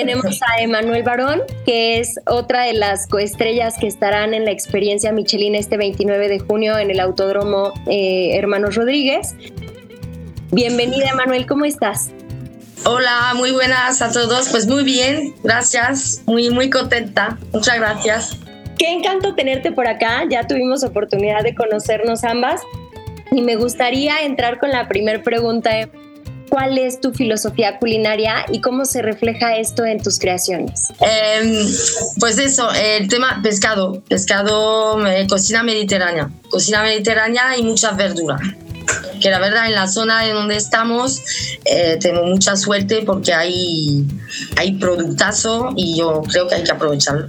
Tenemos 0.02 0.40
a 0.42 0.60
Emanuel 0.60 1.04
Barón, 1.04 1.42
que 1.64 2.00
es 2.00 2.18
otra 2.26 2.64
de 2.64 2.72
las 2.72 3.06
coestrellas 3.06 3.78
que 3.78 3.86
estarán 3.86 4.34
en 4.34 4.44
la 4.44 4.50
experiencia 4.50 5.12
Michelin 5.12 5.54
este 5.54 5.76
29 5.76 6.28
de 6.28 6.40
junio 6.40 6.76
en 6.76 6.90
el 6.90 6.98
Autódromo 6.98 7.72
eh, 7.86 8.36
Hermanos 8.36 8.74
Rodríguez. 8.74 9.36
Bienvenida, 10.50 11.10
Emanuel, 11.10 11.46
¿cómo 11.46 11.66
estás? 11.66 12.10
Hola, 12.84 13.32
muy 13.36 13.52
buenas 13.52 14.02
a 14.02 14.10
todos. 14.10 14.48
Pues 14.48 14.66
muy 14.66 14.82
bien, 14.82 15.34
gracias. 15.44 16.22
Muy, 16.26 16.50
muy 16.50 16.68
contenta. 16.68 17.38
Muchas 17.52 17.76
gracias. 17.76 18.36
Qué 18.78 18.90
encanto 18.90 19.36
tenerte 19.36 19.70
por 19.70 19.86
acá. 19.86 20.24
Ya 20.28 20.48
tuvimos 20.48 20.82
oportunidad 20.82 21.44
de 21.44 21.54
conocernos 21.54 22.24
ambas. 22.24 22.60
Y 23.30 23.40
me 23.40 23.54
gustaría 23.54 24.22
entrar 24.22 24.58
con 24.58 24.72
la 24.72 24.88
primera 24.88 25.22
pregunta 25.22 25.70
cuál 26.48 26.78
es 26.78 27.00
tu 27.00 27.12
filosofía 27.12 27.78
culinaria 27.78 28.44
y 28.50 28.60
cómo 28.60 28.84
se 28.84 29.02
refleja 29.02 29.56
esto 29.56 29.84
en 29.84 30.02
tus 30.02 30.18
creaciones. 30.18 30.88
Em, 31.00 31.66
pues 32.20 32.38
eso, 32.38 32.68
el 32.72 33.08
tema 33.08 33.40
pescado, 33.42 34.02
pescado, 34.08 35.06
eh, 35.06 35.26
cocina 35.28 35.62
mediterránea, 35.62 36.30
cocina 36.50 36.82
mediterránea 36.82 37.56
y 37.56 37.62
mucha 37.62 37.92
verdura. 37.92 38.38
Que 39.20 39.30
la 39.30 39.38
verdad 39.38 39.66
en 39.66 39.72
la 39.72 39.86
zona 39.86 40.26
en 40.26 40.34
donde 40.34 40.56
estamos 40.56 41.22
eh, 41.64 41.96
tengo 42.00 42.24
mucha 42.24 42.56
suerte 42.56 43.02
porque 43.06 43.32
hay, 43.32 44.04
hay 44.56 44.72
productazo 44.74 45.72
y 45.76 45.96
yo 45.96 46.22
creo 46.28 46.48
que 46.48 46.56
hay 46.56 46.64
que 46.64 46.72
aprovecharlo. 46.72 47.28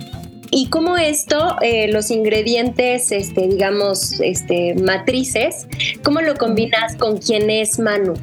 Y 0.56 0.68
cómo 0.68 0.98
esto, 0.98 1.56
eh, 1.64 1.92
los 1.92 2.12
ingredientes, 2.12 3.12
este, 3.12 3.48
digamos, 3.48 4.20
este, 4.20 4.76
matrices, 4.76 5.66
¿cómo 6.04 6.22
lo 6.22 6.36
combinas 6.36 6.96
con 6.96 7.18
quién 7.18 7.50
es 7.50 7.80
Manu? 7.80 8.14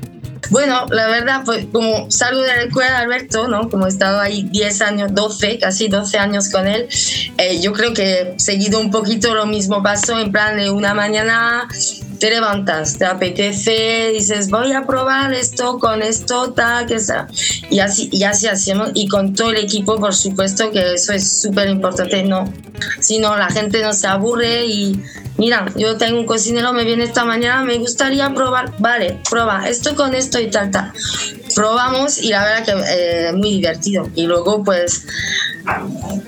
Bueno, 0.50 0.86
la 0.90 1.06
verdad, 1.06 1.42
pues 1.44 1.66
como 1.72 2.10
salgo 2.10 2.42
de 2.42 2.48
la 2.48 2.62
escuela 2.62 2.98
Alberto, 2.98 3.46
¿no? 3.46 3.68
Como 3.68 3.86
he 3.86 3.88
estado 3.88 4.20
ahí 4.20 4.42
10 4.50 4.82
años, 4.82 5.14
12, 5.14 5.58
casi 5.58 5.88
12 5.88 6.18
años 6.18 6.48
con 6.48 6.66
él, 6.66 6.88
eh, 7.38 7.60
yo 7.60 7.72
creo 7.72 7.94
que 7.94 8.34
seguido 8.36 8.80
un 8.80 8.90
poquito 8.90 9.34
lo 9.34 9.46
mismo 9.46 9.82
paso, 9.82 10.18
en 10.18 10.32
plan 10.32 10.56
de 10.56 10.70
una 10.70 10.92
mañana 10.92 11.68
te 12.18 12.30
levantas, 12.30 12.98
te 12.98 13.06
apetece, 13.06 14.10
dices, 14.12 14.50
voy 14.50 14.72
a 14.72 14.86
probar 14.86 15.32
esto 15.32 15.78
con 15.78 16.02
esto, 16.02 16.52
tal, 16.52 16.86
que 16.86 16.98
sea. 16.98 17.28
Y 17.70 17.78
así, 17.80 18.10
y 18.12 18.24
así 18.24 18.46
hacemos, 18.46 18.90
y 18.94 19.08
con 19.08 19.34
todo 19.34 19.50
el 19.50 19.56
equipo, 19.56 19.98
por 19.98 20.14
supuesto, 20.14 20.70
que 20.70 20.94
eso 20.94 21.12
es 21.12 21.40
súper 21.40 21.68
importante, 21.70 22.22
¿no? 22.22 22.52
Si 23.00 23.18
no, 23.18 23.36
la 23.36 23.48
gente 23.48 23.82
no 23.82 23.92
se 23.94 24.06
aburre 24.06 24.66
y 24.66 25.00
mira, 25.38 25.66
yo 25.74 25.96
tengo 25.96 26.20
un 26.20 26.26
cocinero, 26.26 26.72
me 26.74 26.84
viene 26.84 27.04
esta 27.04 27.24
mañana, 27.24 27.64
me 27.64 27.78
gustaría 27.78 28.32
probar, 28.34 28.74
vale, 28.78 29.18
prueba 29.28 29.68
esto 29.68 29.96
con 29.96 30.14
esto 30.14 30.39
y 30.42 30.50
tal, 30.50 30.70
tal. 30.70 30.92
Probamos 31.54 32.18
y 32.18 32.28
la 32.28 32.44
verdad 32.44 32.64
que 32.64 33.28
eh, 33.28 33.32
muy 33.32 33.52
divertido. 33.52 34.08
Y 34.14 34.24
luego, 34.26 34.62
pues, 34.64 35.06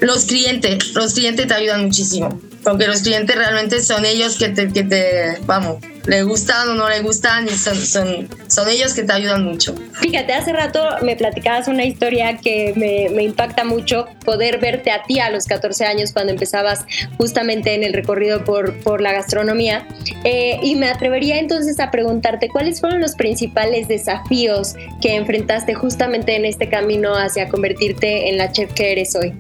los 0.01 0.25
clientes, 0.25 0.93
los 0.95 1.15
clientes 1.15 1.47
te 1.47 1.55
ayudan 1.55 1.85
muchísimo 1.85 2.41
porque 2.63 2.87
los 2.87 3.03
clientes 3.03 3.35
realmente 3.37 3.81
son 3.81 4.05
ellos 4.05 4.37
que 4.37 4.49
te, 4.49 4.73
que 4.73 4.85
te 4.85 5.39
vamos, 5.47 5.79
le 6.07 6.23
gustan 6.23 6.69
o 6.71 6.75
no 6.75 6.89
le 6.89 7.01
gustan 7.01 7.47
y 7.47 7.51
son, 7.51 7.77
son, 7.77 8.29
son 8.49 8.69
ellos 8.69 8.95
que 8.95 9.03
te 9.03 9.13
ayudan 9.13 9.45
mucho. 9.45 9.75
Fíjate, 10.01 10.33
hace 10.33 10.53
rato 10.53 10.81
me 11.03 11.17
platicabas 11.17 11.69
una 11.69 11.85
historia 11.85 12.39
que 12.39 12.73
me, 12.77 13.15
me, 13.15 13.23
impacta 13.23 13.65
mucho, 13.65 14.07
poder 14.25 14.59
verte 14.59 14.91
a 14.91 15.03
ti 15.05 15.21
a 15.21 15.31
los 15.31 15.47
14 15.47 15.85
años 15.85 16.13
cuando 16.13 16.33
empezabas 16.33 16.85
justamente 17.19 17.75
en 17.75 17.85
el 17.85 17.93
recorrido 17.93 18.45
por, 18.45 18.79
por 18.81 19.01
la 19.01 19.13
gastronomía. 19.13 19.87
Eh, 20.25 20.59
y 20.63 20.75
me 20.77 20.89
atrevería 20.89 21.39
entonces 21.39 21.79
a 21.81 21.91
preguntarte 21.91 22.49
cuáles 22.49 22.81
fueron 22.81 23.01
los 23.01 23.15
principales 23.15 23.89
desafíos 23.89 24.75
que 25.01 25.12
enfrentaste 25.17 25.75
justamente 25.75 26.37
en 26.37 26.45
este 26.45 26.69
camino 26.69 27.15
hacia 27.15 27.49
convertirte 27.49 28.29
en 28.29 28.39
la 28.39 28.53
chef 28.53 28.73
que 28.73 28.93
eres 28.93 29.15
hoy 29.15 29.33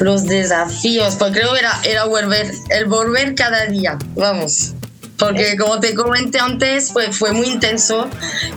los 0.00 0.24
desafíos, 0.24 1.16
pues 1.16 1.32
creo 1.32 1.52
que 1.52 1.60
era, 1.60 1.72
era 1.84 2.04
volver, 2.04 2.50
el 2.70 2.86
volver 2.86 3.34
cada 3.34 3.66
día, 3.66 3.98
vamos. 4.16 4.74
Porque 5.24 5.56
como 5.56 5.80
te 5.80 5.94
comenté 5.94 6.38
antes, 6.38 6.90
pues 6.92 7.16
fue 7.16 7.32
muy 7.32 7.46
intenso. 7.46 8.08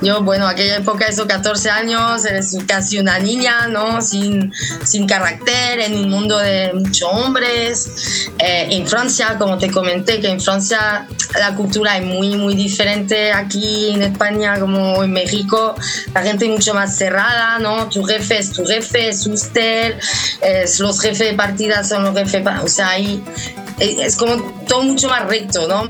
Yo, 0.01 0.21
bueno, 0.21 0.47
aquella 0.47 0.77
época, 0.77 1.05
esos 1.05 1.25
14 1.25 1.69
años, 1.69 2.25
eres 2.25 2.57
casi 2.67 2.99
una 2.99 3.19
niña, 3.19 3.67
¿no? 3.67 4.01
Sin, 4.01 4.51
sin 4.83 5.07
carácter, 5.07 5.79
en 5.79 5.95
un 5.95 6.09
mundo 6.09 6.37
de 6.37 6.73
muchos 6.73 7.09
hombres. 7.09 8.27
Eh, 8.39 8.67
en 8.71 8.85
Francia, 8.85 9.37
como 9.37 9.57
te 9.57 9.71
comenté, 9.71 10.19
que 10.19 10.29
en 10.29 10.41
Francia 10.41 11.07
la 11.39 11.55
cultura 11.55 11.97
es 11.97 12.05
muy, 12.05 12.35
muy 12.35 12.55
diferente 12.55 13.31
aquí 13.31 13.91
en 13.91 14.01
España 14.01 14.59
como 14.59 15.03
en 15.03 15.11
México. 15.11 15.75
La 16.13 16.21
gente 16.21 16.45
es 16.45 16.51
mucho 16.51 16.73
más 16.73 16.97
cerrada, 16.97 17.59
¿no? 17.59 17.87
Tu 17.87 18.03
jefe 18.03 18.39
es 18.39 18.51
tu 18.51 18.65
jefe, 18.65 19.09
es 19.09 19.25
usted, 19.25 19.95
es, 20.41 20.79
los 20.79 20.99
jefes 20.99 21.29
de 21.29 21.33
partida 21.33 21.83
son 21.83 22.03
los 22.03 22.13
jefes, 22.13 22.43
o 22.61 22.67
sea, 22.67 22.89
ahí 22.89 23.23
es 23.79 24.15
como 24.15 24.35
todo 24.67 24.83
mucho 24.83 25.07
más 25.07 25.27
recto, 25.27 25.67
¿no? 25.67 25.87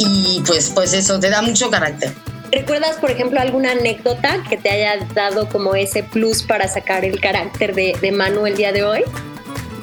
Y 0.00 0.42
pues, 0.46 0.70
pues 0.70 0.92
eso, 0.92 1.20
te 1.20 1.28
da 1.28 1.42
mucho 1.42 1.70
carácter. 1.70 2.12
¿Recuerdas, 2.52 2.96
por 2.96 3.10
ejemplo, 3.10 3.38
alguna 3.38 3.72
anécdota 3.72 4.42
que 4.48 4.56
te 4.56 4.70
haya 4.70 5.06
dado 5.14 5.48
como 5.48 5.74
ese 5.74 6.02
plus 6.02 6.42
para 6.42 6.66
sacar 6.68 7.04
el 7.04 7.20
carácter 7.20 7.74
de, 7.74 7.96
de 8.00 8.08
el 8.46 8.56
día 8.56 8.72
de 8.72 8.82
hoy? 8.82 9.04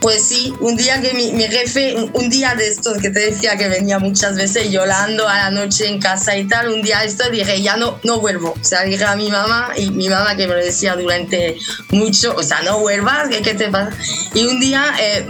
Pues 0.01 0.23
sí, 0.23 0.53
un 0.59 0.75
día 0.75 1.01
que 1.01 1.13
mi, 1.13 1.31
mi, 1.31 1.43
jefe, 1.43 1.95
un 2.13 2.29
día 2.29 2.55
de 2.55 2.67
estos 2.67 2.97
que 2.97 3.09
te 3.09 3.19
decía 3.19 3.57
que 3.57 3.67
venía 3.67 3.99
muchas 3.99 4.35
veces 4.35 4.69
llorando 4.69 5.27
a 5.27 5.37
la 5.37 5.49
noche 5.49 5.87
en 5.87 5.99
casa 5.99 6.37
y 6.37 6.47
tal, 6.47 6.69
un 6.69 6.81
día 6.81 7.03
esto 7.03 7.29
dije, 7.29 7.61
ya 7.61 7.77
no, 7.77 7.99
no 8.03 8.19
vuelvo. 8.19 8.53
O 8.59 8.63
sea, 8.63 8.83
dije 8.83 9.03
a 9.03 9.15
mi 9.15 9.29
mamá 9.31 9.71
y 9.75 9.89
mi 9.89 10.09
mamá 10.09 10.35
que 10.35 10.47
me 10.47 10.55
decía 10.55 10.95
durante 10.95 11.57
mucho, 11.89 12.35
o 12.35 12.43
sea, 12.43 12.61
no 12.61 12.79
vuelvas, 12.79 13.29
¿qué, 13.29 13.41
qué 13.41 13.53
te 13.53 13.69
pasa? 13.69 13.95
Y 14.33 14.45
un 14.45 14.59
día, 14.59 14.83
eh, 14.99 15.25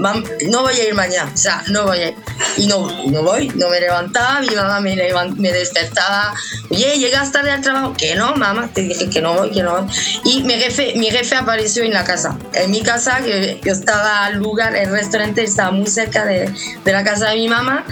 no 0.48 0.62
voy 0.64 0.76
a 0.76 0.88
ir 0.88 0.94
mañana, 0.94 1.32
o 1.34 1.38
sea, 1.38 1.64
no 1.70 1.86
voy 1.86 2.00
a 2.00 2.10
ir. 2.10 2.16
Y 2.58 2.68
no, 2.68 2.88
no 3.08 3.24
voy, 3.24 3.50
no 3.56 3.70
me 3.70 3.80
levantaba, 3.80 4.42
mi 4.42 4.56
mamá 4.56 4.80
me, 4.80 4.96
me 5.38 5.52
despertaba, 5.52 6.34
oye, 6.70 6.98
llegas 6.98 7.32
tarde 7.32 7.52
al 7.52 7.62
trabajo, 7.62 7.94
que 7.98 8.16
no, 8.16 8.36
mamá, 8.36 8.70
te 8.74 8.82
dije 8.82 9.10
que 9.10 9.22
no 9.22 9.34
voy, 9.34 9.52
que 9.52 9.64
no 9.64 9.82
voy. 9.82 9.92
Y 10.26 10.44
mi 10.44 10.56
jefe, 10.56 10.94
mi 10.96 11.10
jefe 11.10 11.36
apareció 11.36 11.84
en 11.84 11.94
la 11.94 12.04
casa, 12.04 12.38
en 12.54 12.72
mi 12.72 12.82
casa, 12.82 13.20
que 13.24 13.62
yo 13.64 13.72
estaba 13.72 14.26
al 14.26 14.38
lugar 14.38 14.57
el 14.60 14.92
restaurante 14.92 15.44
estaba 15.44 15.72
muy 15.72 15.88
cerca 15.88 16.26
de, 16.26 16.52
de, 16.84 16.92
la 16.92 17.04
casa 17.04 17.30
de 17.30 17.36
mi 17.36 17.48
mamá, 17.48 17.86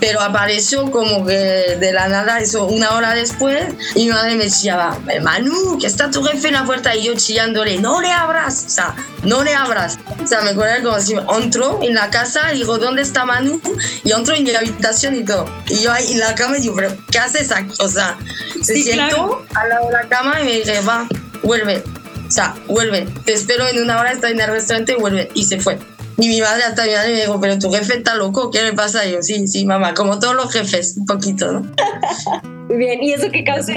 pero 0.00 0.20
apareció 0.20 0.90
como 0.90 1.24
que 1.24 1.76
de 1.78 1.92
la 1.92 2.08
nada, 2.08 2.40
eso 2.40 2.66
una 2.66 2.94
hora 2.94 3.14
después, 3.14 3.64
y 3.94 4.06
mi 4.06 4.10
madre 4.10 4.36
me 4.36 4.44
decía, 4.44 4.98
Manu, 5.22 5.78
que 5.78 5.86
está 5.86 6.10
tu 6.10 6.22
jefe 6.22 6.48
en 6.48 6.54
la 6.54 6.64
puerta, 6.64 6.94
y 6.94 7.04
yo 7.04 7.14
chillándole, 7.14 7.78
no 7.78 8.00
le 8.00 8.10
abras, 8.10 8.64
o 8.66 8.70
sea, 8.70 8.94
no 9.24 9.42
le 9.42 9.54
abras. 9.54 9.98
O 10.22 10.26
sea, 10.26 10.40
me 10.42 10.50
acuerdo 10.50 10.90
como 10.90 11.00
si 11.00 11.14
entró 11.14 11.80
en 11.82 11.94
la 11.94 12.10
casa, 12.10 12.50
digo, 12.52 12.78
¿dónde 12.78 13.02
está 13.02 13.24
Manu? 13.24 13.60
Y 14.04 14.12
entró 14.12 14.34
en 14.34 14.44
mi 14.44 14.54
habitación 14.54 15.16
y 15.16 15.24
todo. 15.24 15.46
Y 15.68 15.78
yo 15.78 15.92
ahí 15.92 16.12
en 16.12 16.20
la 16.20 16.34
cama 16.34 16.58
y 16.58 16.62
digo, 16.62 16.74
¿pero 16.74 16.96
qué 17.10 17.18
haces 17.18 17.50
aquí? 17.50 17.72
O 17.78 17.88
sea, 17.88 18.16
se 18.62 18.76
sientó 18.76 19.44
al 19.54 19.68
lado 19.68 19.86
de 19.86 19.92
la 19.92 20.08
cama 20.08 20.40
y 20.40 20.44
me 20.44 20.52
dije, 20.52 20.80
va, 20.82 21.06
vuelve. 21.42 21.82
O 22.26 22.30
sea, 22.30 22.54
vuelve. 22.66 23.06
Te 23.24 23.34
espero 23.34 23.66
en 23.66 23.82
una 23.82 24.00
hora, 24.00 24.12
estoy 24.12 24.32
en 24.32 24.40
el 24.40 24.50
restaurante 24.50 24.96
vuelve. 24.96 25.30
Y 25.34 25.44
se 25.44 25.60
fue. 25.60 25.78
Y 26.16 26.28
mi 26.28 26.40
madre 26.40 26.64
hasta 26.64 26.84
mi 26.84 26.92
madre 26.92 27.12
me 27.12 27.20
dijo, 27.20 27.40
pero 27.40 27.58
tu 27.58 27.72
jefe 27.72 27.98
está 27.98 28.14
loco, 28.14 28.50
¿qué 28.50 28.62
le 28.62 28.72
pasa? 28.72 29.06
Y 29.06 29.12
yo, 29.12 29.22
sí, 29.22 29.46
sí, 29.48 29.64
mamá, 29.66 29.94
como 29.94 30.18
todos 30.18 30.34
los 30.34 30.52
jefes, 30.52 30.96
un 30.96 31.06
poquito, 31.06 31.52
¿no? 31.52 31.60
Muy 32.68 32.78
bien, 32.78 33.02
¿y 33.02 33.12
eso 33.12 33.30
qué 33.30 33.44
causa 33.44 33.74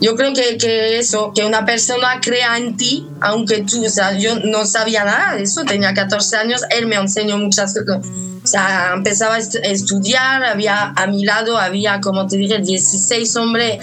Yo 0.00 0.16
creo 0.16 0.32
que, 0.32 0.56
que, 0.56 0.98
eso, 0.98 1.32
que 1.34 1.44
una 1.44 1.66
persona 1.66 2.20
crea 2.22 2.56
en 2.56 2.76
ti, 2.76 3.06
aunque 3.20 3.62
tú, 3.62 3.84
o 3.84 3.90
sea, 3.90 4.16
yo 4.16 4.36
no 4.40 4.64
sabía 4.64 5.04
nada 5.04 5.36
de 5.36 5.42
eso, 5.42 5.64
tenía 5.64 5.92
14 5.92 6.36
años, 6.36 6.62
él 6.70 6.86
me 6.86 6.96
enseñó 6.96 7.36
muchas 7.36 7.74
cosas. 7.74 8.06
Empezaba 8.94 9.36
a 9.36 9.38
estudiar, 9.38 10.44
había 10.44 10.92
a 10.96 11.06
mi 11.06 11.24
lado, 11.24 11.58
había, 11.58 12.00
como 12.00 12.26
te 12.26 12.36
dije, 12.36 12.58
16 12.58 13.36
hombres 13.36 13.78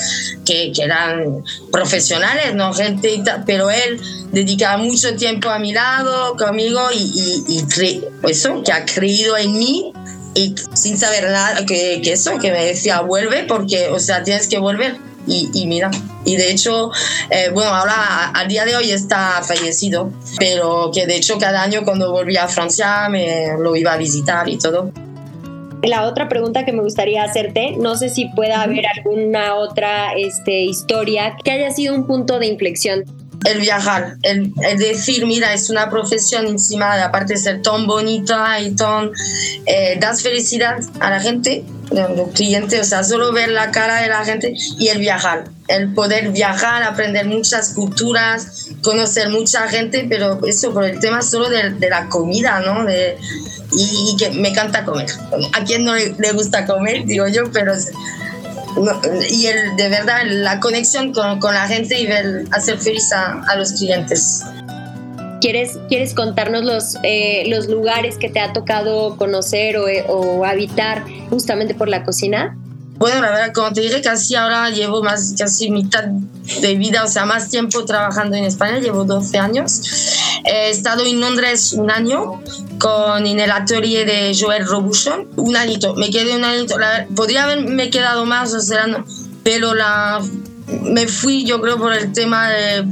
que, 0.45 0.71
que 0.71 0.83
eran 0.83 1.43
profesionales, 1.71 2.53
¿no? 2.55 2.73
Gente 2.73 3.23
pero 3.45 3.69
él 3.69 3.99
dedicaba 4.31 4.77
mucho 4.77 5.15
tiempo 5.15 5.49
a 5.49 5.59
mi 5.59 5.73
lado, 5.73 6.35
conmigo, 6.35 6.81
y, 6.93 7.43
y, 7.47 7.59
y 7.59 8.01
eso, 8.29 8.63
que 8.63 8.71
ha 8.71 8.85
creído 8.85 9.37
en 9.37 9.57
mí 9.57 9.93
y 10.35 10.53
sin 10.73 10.97
saber 10.97 11.23
nada, 11.23 11.65
que, 11.65 12.01
que, 12.03 12.13
eso, 12.13 12.37
que 12.37 12.51
me 12.51 12.63
decía, 12.63 13.01
vuelve 13.01 13.43
porque, 13.45 13.87
o 13.87 13.99
sea, 13.99 14.23
tienes 14.23 14.47
que 14.47 14.59
volver. 14.59 15.06
Y, 15.27 15.49
y 15.53 15.67
mira, 15.67 15.91
y 16.25 16.35
de 16.35 16.51
hecho, 16.51 16.91
eh, 17.29 17.49
bueno, 17.53 17.69
ahora 17.71 18.31
al 18.33 18.47
día 18.47 18.65
de 18.65 18.75
hoy 18.75 18.91
está 18.91 19.41
fallecido, 19.43 20.11
pero 20.39 20.91
que 20.93 21.05
de 21.05 21.17
hecho 21.17 21.37
cada 21.37 21.61
año 21.61 21.83
cuando 21.83 22.11
volvía 22.11 22.45
a 22.45 22.47
Francia 22.47 23.09
me 23.09 23.57
lo 23.59 23.75
iba 23.75 23.93
a 23.93 23.97
visitar 23.97 24.47
y 24.49 24.57
todo. 24.57 24.91
La 25.83 26.05
otra 26.05 26.27
pregunta 26.27 26.65
que 26.65 26.73
me 26.73 26.81
gustaría 26.81 27.23
hacerte, 27.23 27.75
no 27.77 27.95
sé 27.95 28.09
si 28.09 28.25
pueda 28.29 28.63
haber 28.63 28.85
alguna 28.87 29.55
otra 29.55 30.13
este, 30.13 30.63
historia 30.63 31.37
que 31.43 31.51
haya 31.51 31.69
sido 31.71 31.93
un 31.93 32.07
punto 32.07 32.39
de 32.39 32.47
inflexión 32.47 33.05
el 33.45 33.59
viajar, 33.59 34.17
el, 34.23 34.53
decir, 34.77 35.25
mira, 35.25 35.53
es 35.53 35.69
una 35.69 35.89
profesión 35.89 36.47
encima, 36.47 36.95
de, 36.95 37.03
aparte 37.03 37.33
de 37.33 37.39
ser 37.39 37.61
tan 37.61 37.87
bonita 37.87 38.59
y 38.59 38.71
tan... 38.71 39.11
Eh, 39.65 39.97
das 39.99 40.21
felicidad 40.21 40.79
a 40.99 41.09
la 41.09 41.19
gente, 41.19 41.63
a 41.91 42.09
los 42.09 42.31
clientes, 42.31 42.79
o 42.79 42.83
sea, 42.83 43.03
solo 43.03 43.31
ver 43.31 43.49
la 43.49 43.71
cara 43.71 44.01
de 44.01 44.09
la 44.09 44.25
gente 44.25 44.53
y 44.79 44.87
el 44.87 44.99
viajar, 44.99 45.45
el 45.67 45.93
poder 45.93 46.31
viajar, 46.31 46.83
aprender 46.83 47.25
muchas 47.25 47.73
culturas, 47.73 48.69
conocer 48.81 49.29
mucha 49.29 49.67
gente, 49.67 50.05
pero 50.09 50.45
eso 50.45 50.73
por 50.73 50.85
el 50.85 50.99
tema 50.99 51.21
solo 51.21 51.49
de, 51.49 51.89
la 51.89 52.09
comida, 52.09 52.59
¿no? 52.61 52.85
De, 52.85 53.17
y, 53.71 54.15
que 54.17 54.31
me 54.31 54.49
encanta 54.49 54.83
comer. 54.83 55.07
A 55.53 55.63
quien 55.63 55.83
no 55.83 55.95
le, 55.95 56.15
le 56.17 56.31
gusta 56.31 56.65
comer, 56.65 57.05
digo 57.05 57.27
yo, 57.27 57.51
pero 57.51 57.73
y 59.29 59.45
el, 59.47 59.75
de 59.75 59.89
verdad 59.89 60.21
la 60.25 60.59
conexión 60.59 61.13
con, 61.13 61.39
con 61.39 61.53
la 61.53 61.67
gente 61.67 61.99
y 61.99 62.07
ver, 62.07 62.45
hacer 62.51 62.77
feliz 62.77 63.11
a, 63.11 63.41
a 63.43 63.55
los 63.55 63.73
clientes. 63.73 64.43
¿Quieres, 65.41 65.77
¿Quieres 65.87 66.13
contarnos 66.13 66.63
los, 66.63 66.97
eh, 67.03 67.43
los 67.47 67.67
lugares 67.67 68.17
que 68.17 68.29
te 68.29 68.39
ha 68.39 68.53
tocado 68.53 69.17
conocer 69.17 69.77
o, 69.77 69.85
o, 70.07 70.45
habitar 70.45 71.03
justamente 71.29 71.75
por 71.75 71.89
la 71.89 72.03
cocina? 72.03 72.57
Bueno, 72.97 73.21
la 73.21 73.29
verdad, 73.29 73.53
como 73.53 73.71
te 73.73 73.81
dije, 73.81 74.01
casi 74.01 74.35
ahora 74.35 74.69
llevo 74.71 75.03
más, 75.03 75.35
casi 75.37 75.69
mitad 75.69 76.03
de 76.03 76.75
vida, 76.75 77.03
o 77.03 77.07
sea, 77.07 77.25
más 77.25 77.49
tiempo 77.49 77.85
trabajando 77.85 78.35
en 78.35 78.45
España, 78.45 78.79
llevo 78.79 79.03
12 79.03 79.37
años. 79.37 79.81
He 80.43 80.69
estado 80.69 81.05
en 81.05 81.19
Londres 81.19 81.73
un 81.73 81.91
año 81.91 82.41
con 82.79 83.25
en 83.25 83.39
el 83.39 83.51
atelier 83.51 84.07
de 84.07 84.35
Joel 84.39 84.65
Robuchon, 84.65 85.27
un 85.35 85.55
añito, 85.55 85.95
me 85.95 86.09
quedé 86.09 86.35
un 86.35 86.43
añito, 86.43 86.75
podría 87.15 87.43
haberme 87.43 87.89
quedado 87.89 88.25
más, 88.25 88.53
o 88.53 88.61
sea, 88.61 88.85
pero 89.43 89.75
la, 89.75 90.21
me 90.67 91.07
fui 91.07 91.45
yo 91.45 91.61
creo 91.61 91.77
por 91.77 91.93
el 91.93 92.11
tema 92.13 92.49
de 92.49 92.85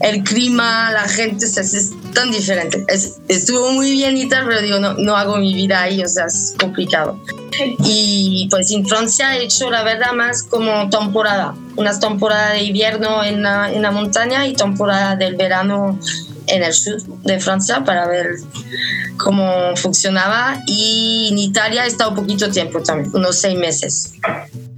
el 0.00 0.22
clima, 0.22 0.90
la 0.92 1.08
gente, 1.08 1.46
es 1.46 1.92
tan 2.12 2.30
diferente. 2.30 2.84
estuvo 3.28 3.72
muy 3.72 3.90
bien 3.92 4.16
y 4.16 4.28
tal, 4.28 4.46
pero 4.46 4.60
digo, 4.60 4.78
no, 4.78 4.94
no 4.94 5.16
hago 5.16 5.36
mi 5.36 5.54
vida 5.54 5.82
ahí, 5.82 6.02
o 6.02 6.08
sea, 6.08 6.26
es 6.26 6.54
complicado. 6.58 7.18
Y 7.84 8.48
pues 8.50 8.70
en 8.70 8.86
Francia 8.86 9.36
he 9.36 9.44
hecho 9.44 9.70
la 9.70 9.82
verdad 9.82 10.12
más 10.12 10.42
como 10.42 10.88
temporada, 10.90 11.54
unas 11.76 12.00
temporadas 12.00 12.52
de 12.52 12.64
invierno 12.64 13.24
en 13.24 13.42
la, 13.42 13.72
en 13.72 13.82
la 13.82 13.90
montaña 13.90 14.46
y 14.46 14.54
temporada 14.54 15.16
del 15.16 15.36
verano 15.36 15.98
en 16.46 16.62
el 16.62 16.72
sur 16.72 17.02
de 17.22 17.40
Francia 17.40 17.84
para 17.84 18.06
ver 18.06 18.36
cómo 19.16 19.76
funcionaba 19.76 20.62
y 20.66 21.28
en 21.32 21.38
Italia 21.38 21.84
he 21.84 21.88
estado 21.88 22.14
poquito 22.14 22.50
tiempo 22.50 22.82
también, 22.82 23.14
unos 23.14 23.36
seis 23.36 23.58
meses. 23.58 24.12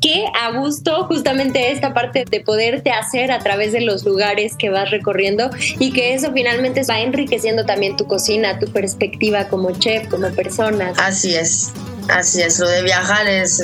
Qué 0.00 0.26
a 0.40 0.56
gusto 0.56 1.04
justamente 1.06 1.72
esta 1.72 1.92
parte 1.92 2.24
de 2.30 2.40
poderte 2.40 2.90
hacer 2.90 3.32
a 3.32 3.40
través 3.40 3.72
de 3.72 3.80
los 3.80 4.04
lugares 4.04 4.54
que 4.56 4.70
vas 4.70 4.90
recorriendo 4.90 5.50
y 5.80 5.92
que 5.92 6.14
eso 6.14 6.32
finalmente 6.32 6.82
va 6.88 7.00
enriqueciendo 7.00 7.66
también 7.66 7.96
tu 7.96 8.06
cocina, 8.06 8.58
tu 8.60 8.70
perspectiva 8.70 9.48
como 9.48 9.72
chef, 9.72 10.06
como 10.08 10.30
persona. 10.30 10.92
Así 10.98 11.34
es, 11.34 11.72
así 12.08 12.42
es, 12.42 12.60
lo 12.60 12.68
de 12.68 12.82
viajar 12.82 13.26
es, 13.26 13.58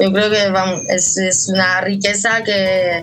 yo 0.00 0.12
creo 0.12 0.30
que 0.30 0.50
vamos, 0.50 0.82
es, 0.88 1.16
es 1.16 1.48
una 1.48 1.80
riqueza 1.80 2.42
que 2.42 3.02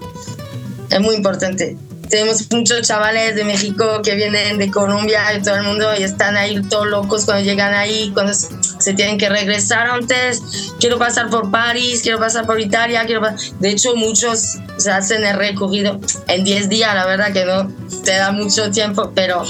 es 0.89 0.99
muy 0.99 1.15
importante 1.15 1.77
tenemos 2.09 2.51
muchos 2.51 2.87
chavales 2.87 3.35
de 3.35 3.43
México 3.43 4.01
que 4.03 4.15
vienen 4.15 4.57
de 4.57 4.69
Colombia 4.69 5.21
y 5.35 5.41
todo 5.41 5.55
el 5.55 5.63
mundo 5.63 5.87
y 5.97 6.03
están 6.03 6.37
ahí 6.37 6.61
todos 6.69 6.87
locos 6.87 7.25
cuando 7.25 7.43
llegan 7.43 7.73
ahí, 7.73 8.11
cuando 8.13 8.33
se 8.33 8.93
tienen 8.93 9.17
que 9.17 9.29
regresar 9.29 9.87
antes. 9.87 10.41
Quiero 10.79 10.97
pasar 10.97 11.29
por 11.29 11.51
París, 11.51 12.01
quiero 12.01 12.19
pasar 12.19 12.45
por 12.45 12.59
Italia, 12.59 13.05
quiero 13.05 13.21
De 13.59 13.69
hecho, 13.69 13.95
muchos 13.95 14.57
se 14.77 14.91
hacen 14.91 15.23
el 15.23 15.37
recorrido 15.37 15.99
en 16.27 16.43
10 16.43 16.69
días, 16.69 16.93
la 16.93 17.05
verdad 17.05 17.31
que 17.31 17.45
no 17.45 17.71
te 18.03 18.11
da 18.11 18.31
mucho 18.31 18.71
tiempo, 18.71 19.11
pero 19.15 19.43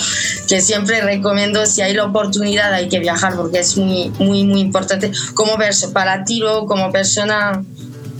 que 0.47 0.61
siempre 0.61 1.01
recomiendo 1.01 1.65
si 1.65 1.81
hay 1.81 1.93
la 1.93 2.05
oportunidad 2.05 2.73
hay 2.73 2.87
que 2.87 2.99
viajar 2.99 3.35
porque 3.35 3.59
es 3.59 3.77
muy, 3.77 4.09
muy, 4.19 4.43
muy 4.43 4.61
importante 4.61 5.11
como 5.33 5.57
para 5.93 6.23
tiro, 6.23 6.65
como 6.65 6.91
persona 6.91 7.63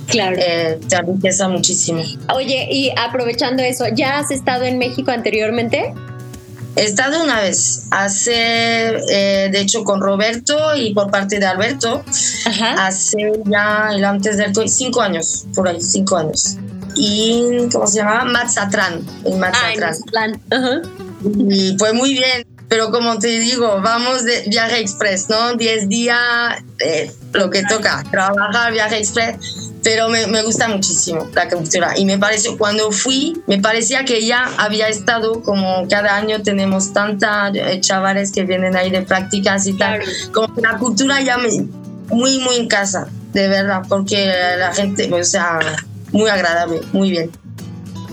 Claro. 0.07 0.37
Eh, 0.39 0.79
te 0.87 0.95
enriquece 0.95 1.47
muchísimo. 1.47 2.03
Oye, 2.33 2.67
y 2.71 2.91
aprovechando 2.97 3.63
eso, 3.63 3.85
¿ya 3.93 4.19
has 4.19 4.31
estado 4.31 4.63
en 4.65 4.77
México 4.77 5.11
anteriormente? 5.11 5.93
He 6.75 6.83
estado 6.83 7.23
una 7.23 7.39
vez, 7.39 7.87
hace, 7.91 8.97
eh, 9.09 9.49
de 9.49 9.59
hecho, 9.61 9.85
con 9.85 10.01
Roberto 10.01 10.75
y 10.75 10.93
por 10.93 11.09
parte 11.09 11.39
de 11.39 11.45
Alberto, 11.45 12.03
hace 12.77 13.31
ya 13.45 13.91
el 13.93 14.03
antes 14.03 14.37
del 14.37 14.53
cinco 14.67 15.01
años, 15.01 15.45
por 15.55 15.69
ahí, 15.69 15.79
cinco 15.79 16.17
años. 16.17 16.57
Y, 16.97 17.69
¿cómo 17.71 17.87
se 17.87 17.99
llamaba? 17.99 18.25
Mazatlán, 18.25 19.05
en 19.23 19.39
Mazatlán. 19.39 20.41
Y 21.49 21.77
fue 21.77 21.93
muy 21.93 22.11
bien, 22.11 22.45
pero 22.67 22.91
como 22.91 23.19
te 23.19 23.39
digo, 23.39 23.79
vamos 23.81 24.25
de 24.25 24.43
viaje 24.47 24.79
express, 24.79 25.29
¿no? 25.29 25.53
Diez 25.53 25.87
días, 25.87 26.19
eh, 26.79 27.09
lo 27.31 27.49
que 27.49 27.63
toca, 27.63 28.03
trabajar, 28.11 28.73
viaje 28.73 28.97
express 28.97 29.64
pero 29.85 30.09
me, 30.09 30.25
me, 30.25 30.41
gusta 30.41 30.67
muchísimo 30.67 31.29
la 31.35 31.47
cultura 31.47 31.93
y 31.95 32.05
me 32.05 32.17
pareció 32.17 32.57
cuando 32.57 32.91
fui 32.91 33.39
me 33.45 33.59
parecía 33.59 34.03
que 34.03 34.25
ya 34.25 34.49
había 34.57 34.89
estado 34.89 35.43
como 35.43 35.87
cada 35.87 36.17
año 36.17 36.41
tenemos 36.41 36.91
tantas 36.91 37.55
eh, 37.55 37.79
chavales 37.81 38.31
que 38.31 38.43
vienen 38.43 38.75
ahí 38.75 38.89
de 38.89 39.03
prácticas 39.03 39.67
y 39.67 39.73
tal 39.77 40.01
como 40.33 40.59
la 40.59 40.79
cultura 40.79 41.21
ya 41.21 41.37
me 41.37 41.49
muy 42.09 42.39
muy 42.39 42.55
en 42.55 42.67
casa 42.67 43.07
de 43.31 43.47
verdad 43.47 43.83
porque 43.87 44.25
la 44.57 44.73
gente 44.73 45.07
o 45.13 45.23
sea 45.23 45.59
muy 46.11 46.29
agradable, 46.29 46.79
muy 46.93 47.11
bien. 47.11 47.29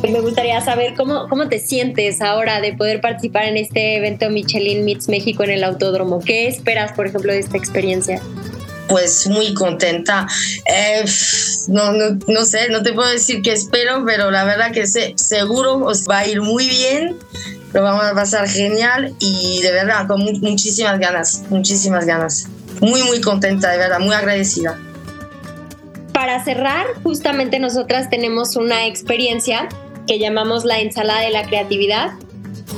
Me 0.02 0.20
gustaría 0.20 0.60
saber 0.60 0.94
cómo, 0.96 1.28
cómo 1.28 1.48
te 1.48 1.60
sientes 1.60 2.20
ahora 2.20 2.60
de 2.60 2.72
poder 2.72 3.00
participar 3.00 3.44
en 3.44 3.56
este 3.56 3.96
evento 3.96 4.28
Michelin 4.28 4.84
Meets 4.84 5.08
México 5.08 5.44
en 5.44 5.50
el 5.50 5.62
Autódromo. 5.62 6.18
¿Qué 6.18 6.48
esperas, 6.48 6.92
por 6.92 7.06
ejemplo, 7.06 7.32
de 7.32 7.38
esta 7.38 7.56
experiencia? 7.56 8.20
Pues 8.92 9.26
muy 9.26 9.54
contenta. 9.54 10.26
Eh, 10.66 11.02
no, 11.68 11.92
no, 11.92 12.18
no, 12.28 12.44
sé, 12.44 12.68
no 12.68 12.82
te 12.82 12.92
puedo 12.92 13.08
decir 13.08 13.40
qué 13.40 13.52
espero, 13.52 14.04
pero 14.04 14.30
la 14.30 14.44
verdad 14.44 14.70
que 14.70 14.86
sé, 14.86 15.14
seguro 15.16 15.78
os 15.78 16.06
va 16.06 16.18
a 16.18 16.28
ir 16.28 16.42
muy 16.42 16.68
bien, 16.68 17.16
lo 17.72 17.82
vamos 17.82 18.04
a 18.04 18.14
pasar 18.14 18.46
genial 18.46 19.14
y 19.18 19.62
de 19.62 19.72
verdad 19.72 20.06
con 20.06 20.20
muchísimas 20.20 20.98
ganas, 20.98 21.42
muchísimas 21.48 22.04
ganas. 22.04 22.48
Muy, 22.82 23.02
muy 23.04 23.22
contenta, 23.22 23.70
de 23.70 23.78
verdad, 23.78 23.98
muy 23.98 24.14
agradecida. 24.14 24.78
Para 26.12 26.44
cerrar, 26.44 26.84
justamente 27.02 27.58
nosotras 27.60 28.10
tenemos 28.10 28.56
una 28.56 28.86
experiencia 28.86 29.70
que 30.06 30.18
llamamos 30.18 30.66
la 30.66 30.80
ensalada 30.80 31.20
de 31.20 31.30
la 31.30 31.46
creatividad. 31.46 32.10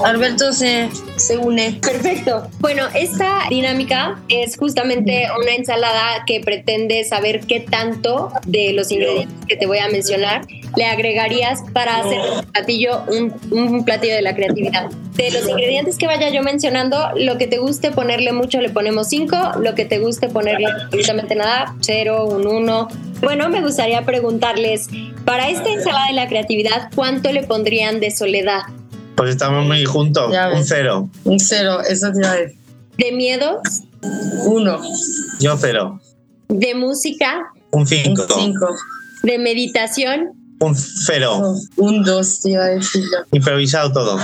Alberto 0.02 0.52
se, 0.52 0.88
se 1.16 1.36
une. 1.36 1.78
Perfecto. 1.80 2.48
Bueno, 2.60 2.84
esta 2.94 3.42
dinámica 3.48 4.20
es 4.28 4.56
justamente 4.56 5.26
una 5.40 5.54
ensalada 5.54 6.24
que 6.26 6.40
pretende 6.40 7.04
saber 7.04 7.40
qué 7.46 7.60
tanto 7.60 8.32
de 8.46 8.72
los 8.72 8.90
ingredientes 8.90 9.46
que 9.46 9.56
te 9.56 9.66
voy 9.66 9.78
a 9.78 9.88
mencionar 9.88 10.46
le 10.76 10.86
agregarías 10.86 11.62
para 11.72 11.98
hacer 11.98 12.18
un 12.20 12.44
platillo, 12.46 13.02
un, 13.50 13.84
platillo 13.84 14.14
de 14.14 14.22
la 14.22 14.34
creatividad. 14.34 14.90
De 15.14 15.30
los 15.30 15.48
ingredientes 15.48 15.96
que 15.96 16.06
vaya 16.06 16.30
yo 16.30 16.42
mencionando, 16.42 17.10
lo 17.16 17.38
que 17.38 17.46
te 17.46 17.58
guste 17.58 17.92
ponerle 17.92 18.32
mucho 18.32 18.60
le 18.60 18.70
ponemos 18.70 19.08
5, 19.08 19.60
lo 19.60 19.74
que 19.74 19.84
te 19.84 19.98
guste 19.98 20.28
ponerle 20.28 20.66
absolutamente 20.66 21.36
nada, 21.36 21.76
0, 21.80 22.26
un 22.26 22.46
1. 22.46 22.88
Bueno, 23.20 23.48
me 23.48 23.60
gustaría 23.60 24.02
preguntarles, 24.02 24.88
para 25.24 25.48
esta 25.48 25.70
ensalada 25.70 26.08
de 26.08 26.14
la 26.14 26.28
creatividad, 26.28 26.90
¿cuánto 26.94 27.30
le 27.32 27.44
pondrían 27.44 28.00
de 28.00 28.10
soledad? 28.10 28.62
Pues 29.16 29.30
estamos 29.30 29.66
muy 29.66 29.84
juntos, 29.84 30.34
un 30.54 30.64
0. 30.64 31.10
Un 31.24 31.40
0, 31.40 31.80
eso 31.88 32.12
te 32.12 32.18
iba 32.18 32.30
a 32.30 32.34
decir. 32.34 32.58
¿De 32.98 33.12
miedos? 33.12 33.60
1. 34.46 34.80
Yo 35.40 35.56
0. 35.56 36.00
¿De 36.48 36.74
música? 36.74 37.52
Un 37.70 37.86
5. 37.86 38.22
Un 38.22 38.28
5. 38.28 38.66
¿De 39.24 39.38
meditación? 39.38 40.32
Un 40.60 40.74
cero. 40.76 41.56
un 41.76 42.02
dos, 42.04 42.42
te 42.42 42.50
iba 42.50 42.64
a 42.64 42.68
decir. 42.68 43.04
Improvisado 43.32 43.92
todo. 43.92 44.18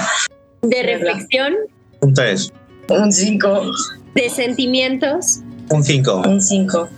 ¿De 0.63 0.83
reflexión? 0.83 1.55
Un 2.01 2.15
tres. 2.15 2.53
Un 2.89 3.13
cinco. 3.13 3.63
¿De 4.15 4.29
sentimientos? 4.31 5.41
Un 5.71 5.83
cinco. 5.83 6.23
Un 6.27 6.41
cinco. 6.41 6.89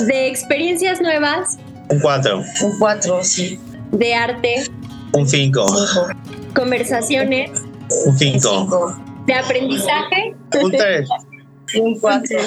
¿De 0.00 0.28
experiencias 0.28 1.00
nuevas? 1.00 1.56
Un 1.88 2.00
cuatro. 2.00 2.42
Un 2.62 2.78
cuatro, 2.78 3.22
sí. 3.22 3.58
¿De 3.92 4.14
arte? 4.14 4.70
Un 5.12 5.28
cinco. 5.28 5.66
¿Conversaciones? 6.54 7.50
Un 8.06 8.18
cinco. 8.18 8.96
¿De 9.26 9.34
aprendizaje? 9.34 10.34
Un 10.62 10.70
tres. 10.70 11.08
Un 11.78 11.98
cuatro. 11.98 12.38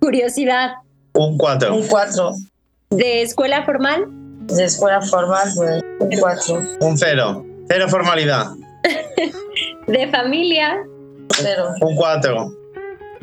¿Curiosidad? 0.00 0.72
Un 1.14 1.38
cuatro. 1.38 1.74
Un 1.74 1.86
cuatro. 1.86 2.32
¿De 2.90 3.22
escuela 3.22 3.64
formal? 3.64 4.06
de 4.46 4.64
escuela 4.64 5.00
formal, 5.00 5.48
pues 5.54 5.82
un 6.00 6.10
4. 6.18 6.62
Un 6.80 6.98
0. 6.98 7.46
Cero 7.68 7.88
formalidad. 7.88 8.46
de 9.86 10.08
familia. 10.08 10.82
0. 11.36 11.64
Un 11.80 11.96
4. 11.96 12.52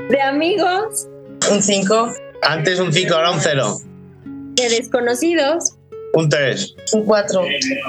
De 0.09 0.21
amigos. 0.21 1.07
Un 1.51 1.61
5. 1.61 2.13
Antes 2.41 2.79
un 2.79 2.91
5, 2.91 3.13
ahora 3.13 3.31
un 3.31 3.39
0. 3.39 3.77
De 4.25 4.69
desconocidos. 4.69 5.75
Un 6.13 6.29
3. 6.29 6.75
Un 6.93 7.05
4. 7.05 7.41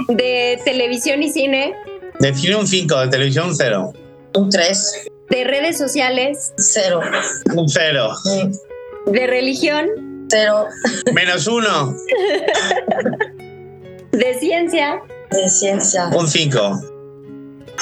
De 0.09 0.61
televisión 0.64 1.22
y 1.22 1.31
cine. 1.31 1.75
De 2.22 2.32
cine 2.32 2.54
un 2.54 2.68
5, 2.68 3.00
de 3.00 3.08
televisión 3.08 3.48
un 3.48 3.56
0. 3.56 3.92
Un 4.35 4.48
3. 4.48 5.08
De 5.28 5.42
redes 5.42 5.76
sociales. 5.76 6.52
0. 6.56 7.00
Un 7.52 7.68
0. 7.68 8.12
De 9.06 9.26
religión. 9.26 9.88
Cero. 10.30 10.66
Menos 11.12 11.48
uno. 11.48 11.96
De 14.12 14.38
ciencia. 14.38 15.00
De 15.32 15.50
ciencia. 15.50 16.11
Un 16.14 16.28
5. 16.28 16.80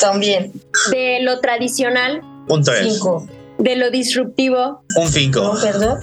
También. 0.00 0.52
De 0.90 1.18
lo 1.20 1.40
tradicional. 1.40 2.22
Un 2.48 2.62
3. 2.62 2.94
5. 2.94 3.28
De 3.58 3.76
lo 3.76 3.90
disruptivo. 3.90 4.82
Un 4.96 5.06
5. 5.06 5.38
No, 5.38 5.60
perdón. 5.60 6.00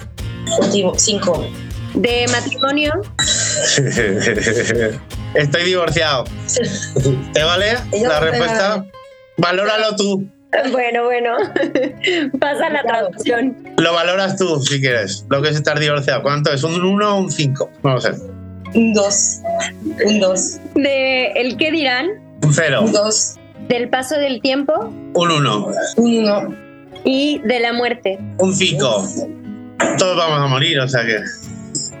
5. 0.96 1.46
De 1.94 2.26
matrimonio. 2.28 2.92
Estoy 5.34 5.64
divorciado. 5.64 6.24
¿Te 7.32 7.42
vale 7.42 7.74
la 8.02 8.20
respuesta? 8.20 8.84
Valóralo 9.36 9.96
tú. 9.96 10.28
Bueno, 10.72 11.04
bueno. 11.04 11.36
Pasa 12.40 12.70
la 12.70 12.82
traducción. 12.82 13.56
Lo 13.76 13.92
valoras 13.92 14.36
tú, 14.36 14.60
si 14.62 14.80
quieres. 14.80 15.26
Lo 15.28 15.42
que 15.42 15.50
es 15.50 15.56
estar 15.56 15.78
divorciado. 15.78 16.22
¿Cuánto 16.22 16.52
es? 16.52 16.62
¿Un 16.64 16.82
1 16.82 17.16
o 17.16 17.20
un 17.20 17.30
5? 17.30 17.70
No 17.82 17.94
lo 17.94 18.00
sé. 18.00 18.12
Un 18.74 18.92
2. 18.94 19.40
Un 20.06 20.20
2. 20.20 20.58
¿De 20.74 21.32
el 21.32 21.56
qué 21.56 21.70
dirán? 21.70 22.08
Un 22.42 22.54
0. 22.54 22.82
Un 22.82 22.92
2. 22.92 23.34
¿Del 23.68 23.90
paso 23.90 24.16
del 24.16 24.40
tiempo? 24.40 24.72
Un 25.14 25.30
1. 25.30 25.66
Un 25.96 26.18
1. 26.18 26.56
¿Y 27.04 27.40
de 27.44 27.60
la 27.60 27.72
muerte? 27.74 28.18
Un 28.38 28.54
5. 28.54 29.04
Todos 29.98 30.16
vamos 30.16 30.40
a 30.40 30.46
morir, 30.46 30.80
o 30.80 30.88
sea 30.88 31.04
que 31.04 31.18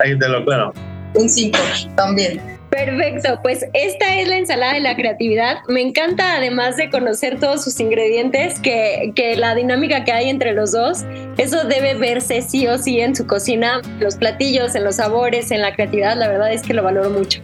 ahí 0.02 0.18
te 0.18 0.28
lo 0.28 0.44
claro. 0.44 0.72
Un 1.14 1.28
5, 1.28 1.58
también. 1.94 2.57
Perfecto, 2.70 3.40
pues 3.42 3.64
esta 3.72 4.16
es 4.16 4.28
la 4.28 4.36
ensalada 4.36 4.74
de 4.74 4.80
la 4.80 4.94
creatividad. 4.94 5.58
Me 5.68 5.80
encanta 5.80 6.36
además 6.36 6.76
de 6.76 6.90
conocer 6.90 7.40
todos 7.40 7.64
sus 7.64 7.80
ingredientes, 7.80 8.60
que, 8.60 9.12
que, 9.14 9.36
la 9.36 9.54
dinámica 9.54 10.04
que 10.04 10.12
hay 10.12 10.28
entre 10.28 10.52
los 10.52 10.72
dos, 10.72 11.04
eso 11.38 11.64
debe 11.64 11.94
verse 11.94 12.42
sí 12.42 12.66
o 12.66 12.76
sí 12.76 13.00
en 13.00 13.16
su 13.16 13.26
cocina, 13.26 13.80
los 13.98 14.16
platillos, 14.16 14.74
en 14.74 14.84
los 14.84 14.96
sabores, 14.96 15.50
en 15.50 15.62
la 15.62 15.74
creatividad, 15.74 16.16
la 16.16 16.28
verdad 16.28 16.52
es 16.52 16.62
que 16.62 16.74
lo 16.74 16.82
valoro 16.82 17.10
mucho. 17.10 17.40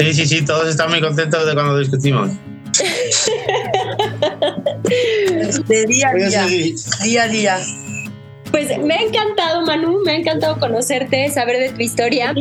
Sí, 0.00 0.12
sí, 0.12 0.26
sí, 0.26 0.44
todos 0.44 0.68
están 0.68 0.90
muy 0.90 1.00
contentos 1.00 1.46
de 1.46 1.54
cuando 1.54 1.78
discutimos. 1.78 2.30
de 5.68 5.86
día 5.86 6.08
a 6.08 6.14
día, 6.14 6.46
día 7.04 7.22
a 7.22 7.28
día. 7.28 7.58
Pues 8.50 8.76
me 8.78 8.94
ha 8.94 9.02
encantado, 9.02 9.64
Manu, 9.64 10.00
me 10.04 10.12
ha 10.12 10.16
encantado 10.16 10.58
conocerte, 10.58 11.30
saber 11.30 11.58
de 11.58 11.70
tu 11.70 11.80
historia. 11.80 12.34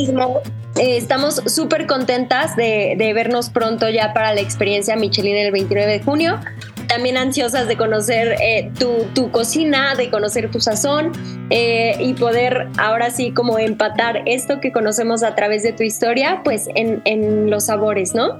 Eh, 0.82 0.98
estamos 0.98 1.44
súper 1.46 1.86
contentas 1.86 2.56
de, 2.56 3.12
vernos 3.13 3.52
pronto 3.52 3.88
ya 3.88 4.13
para 4.13 4.34
la 4.34 4.41
experiencia 4.41 4.96
Michelin 4.96 5.38
el 5.38 5.52
29 5.52 5.91
de 5.91 6.02
junio. 6.02 6.39
También 6.88 7.17
ansiosas 7.17 7.67
de 7.67 7.78
conocer 7.78 8.36
eh, 8.41 8.72
tu, 8.80 9.30
cocina, 9.30 9.94
de 9.94 10.10
conocer 10.10 10.50
tu 10.50 10.60
sazón 10.60 11.12
eh, 11.52 11.96
y 12.00 12.15
poder 12.15 12.67
ahora 12.80 13.12
sí 13.12 13.32
como 13.32 13.60
empatar 13.60 14.24
esto 14.26 14.60
que 14.60 14.72
conocemos 14.72 15.22
a 15.22 15.36
través 15.36 15.62
de 15.62 15.72
tu 15.72 15.84
historia, 15.84 16.41
pues 16.44 16.67
en, 16.74 17.04
en 17.06 17.52
los 17.52 17.67
sabores, 17.67 18.15
¿no? 18.15 18.39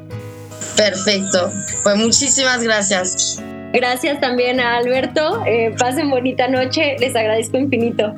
Perfecto. 0.76 1.52
Pues 1.84 1.96
muchísimas 1.96 2.64
gracias. 2.64 3.40
Gracias 3.72 4.20
también 4.20 4.60
a 4.60 4.78
Alberto. 4.78 5.44
pasen 5.78 6.10
bonita 6.10 6.48
noche. 6.48 6.96
Les 7.00 7.16
agradezco 7.16 7.58
infinito. 7.58 8.16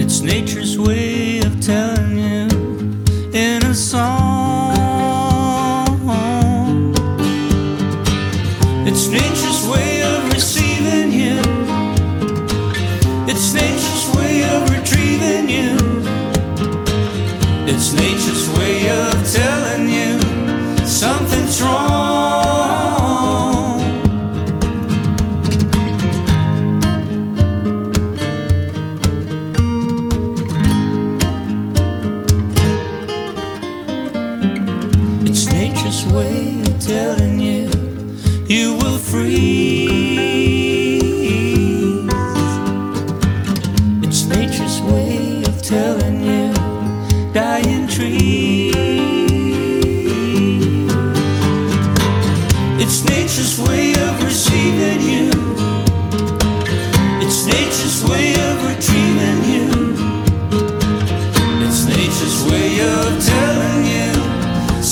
It's 0.00 0.20
nature's 0.20 0.76
way 0.76 1.15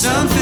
something 0.05 0.34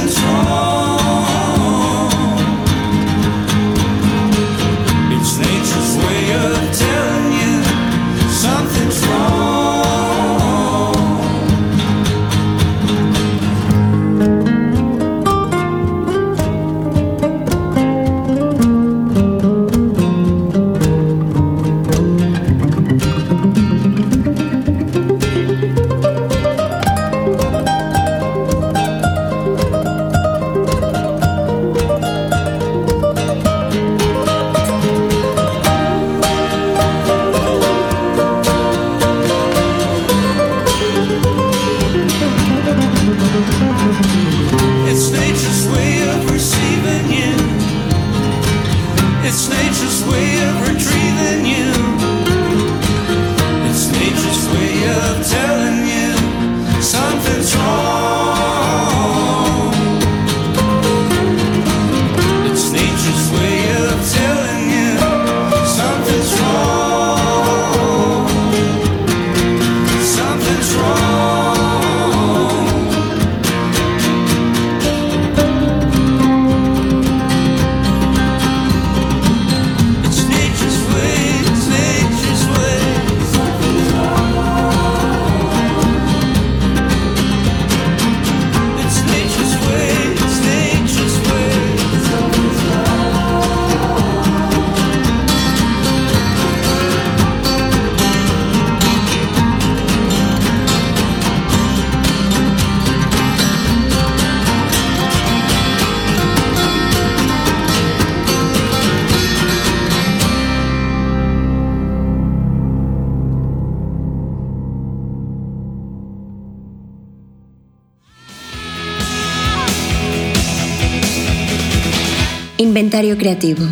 Creativo, 123.16 123.64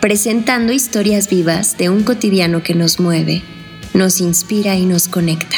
presentando 0.00 0.72
historias 0.72 1.28
vivas 1.28 1.76
de 1.78 1.88
un 1.88 2.02
cotidiano 2.02 2.62
que 2.62 2.74
nos 2.74 3.00
mueve, 3.00 3.42
nos 3.94 4.20
inspira 4.20 4.76
y 4.76 4.86
nos 4.86 5.08
conecta. 5.08 5.56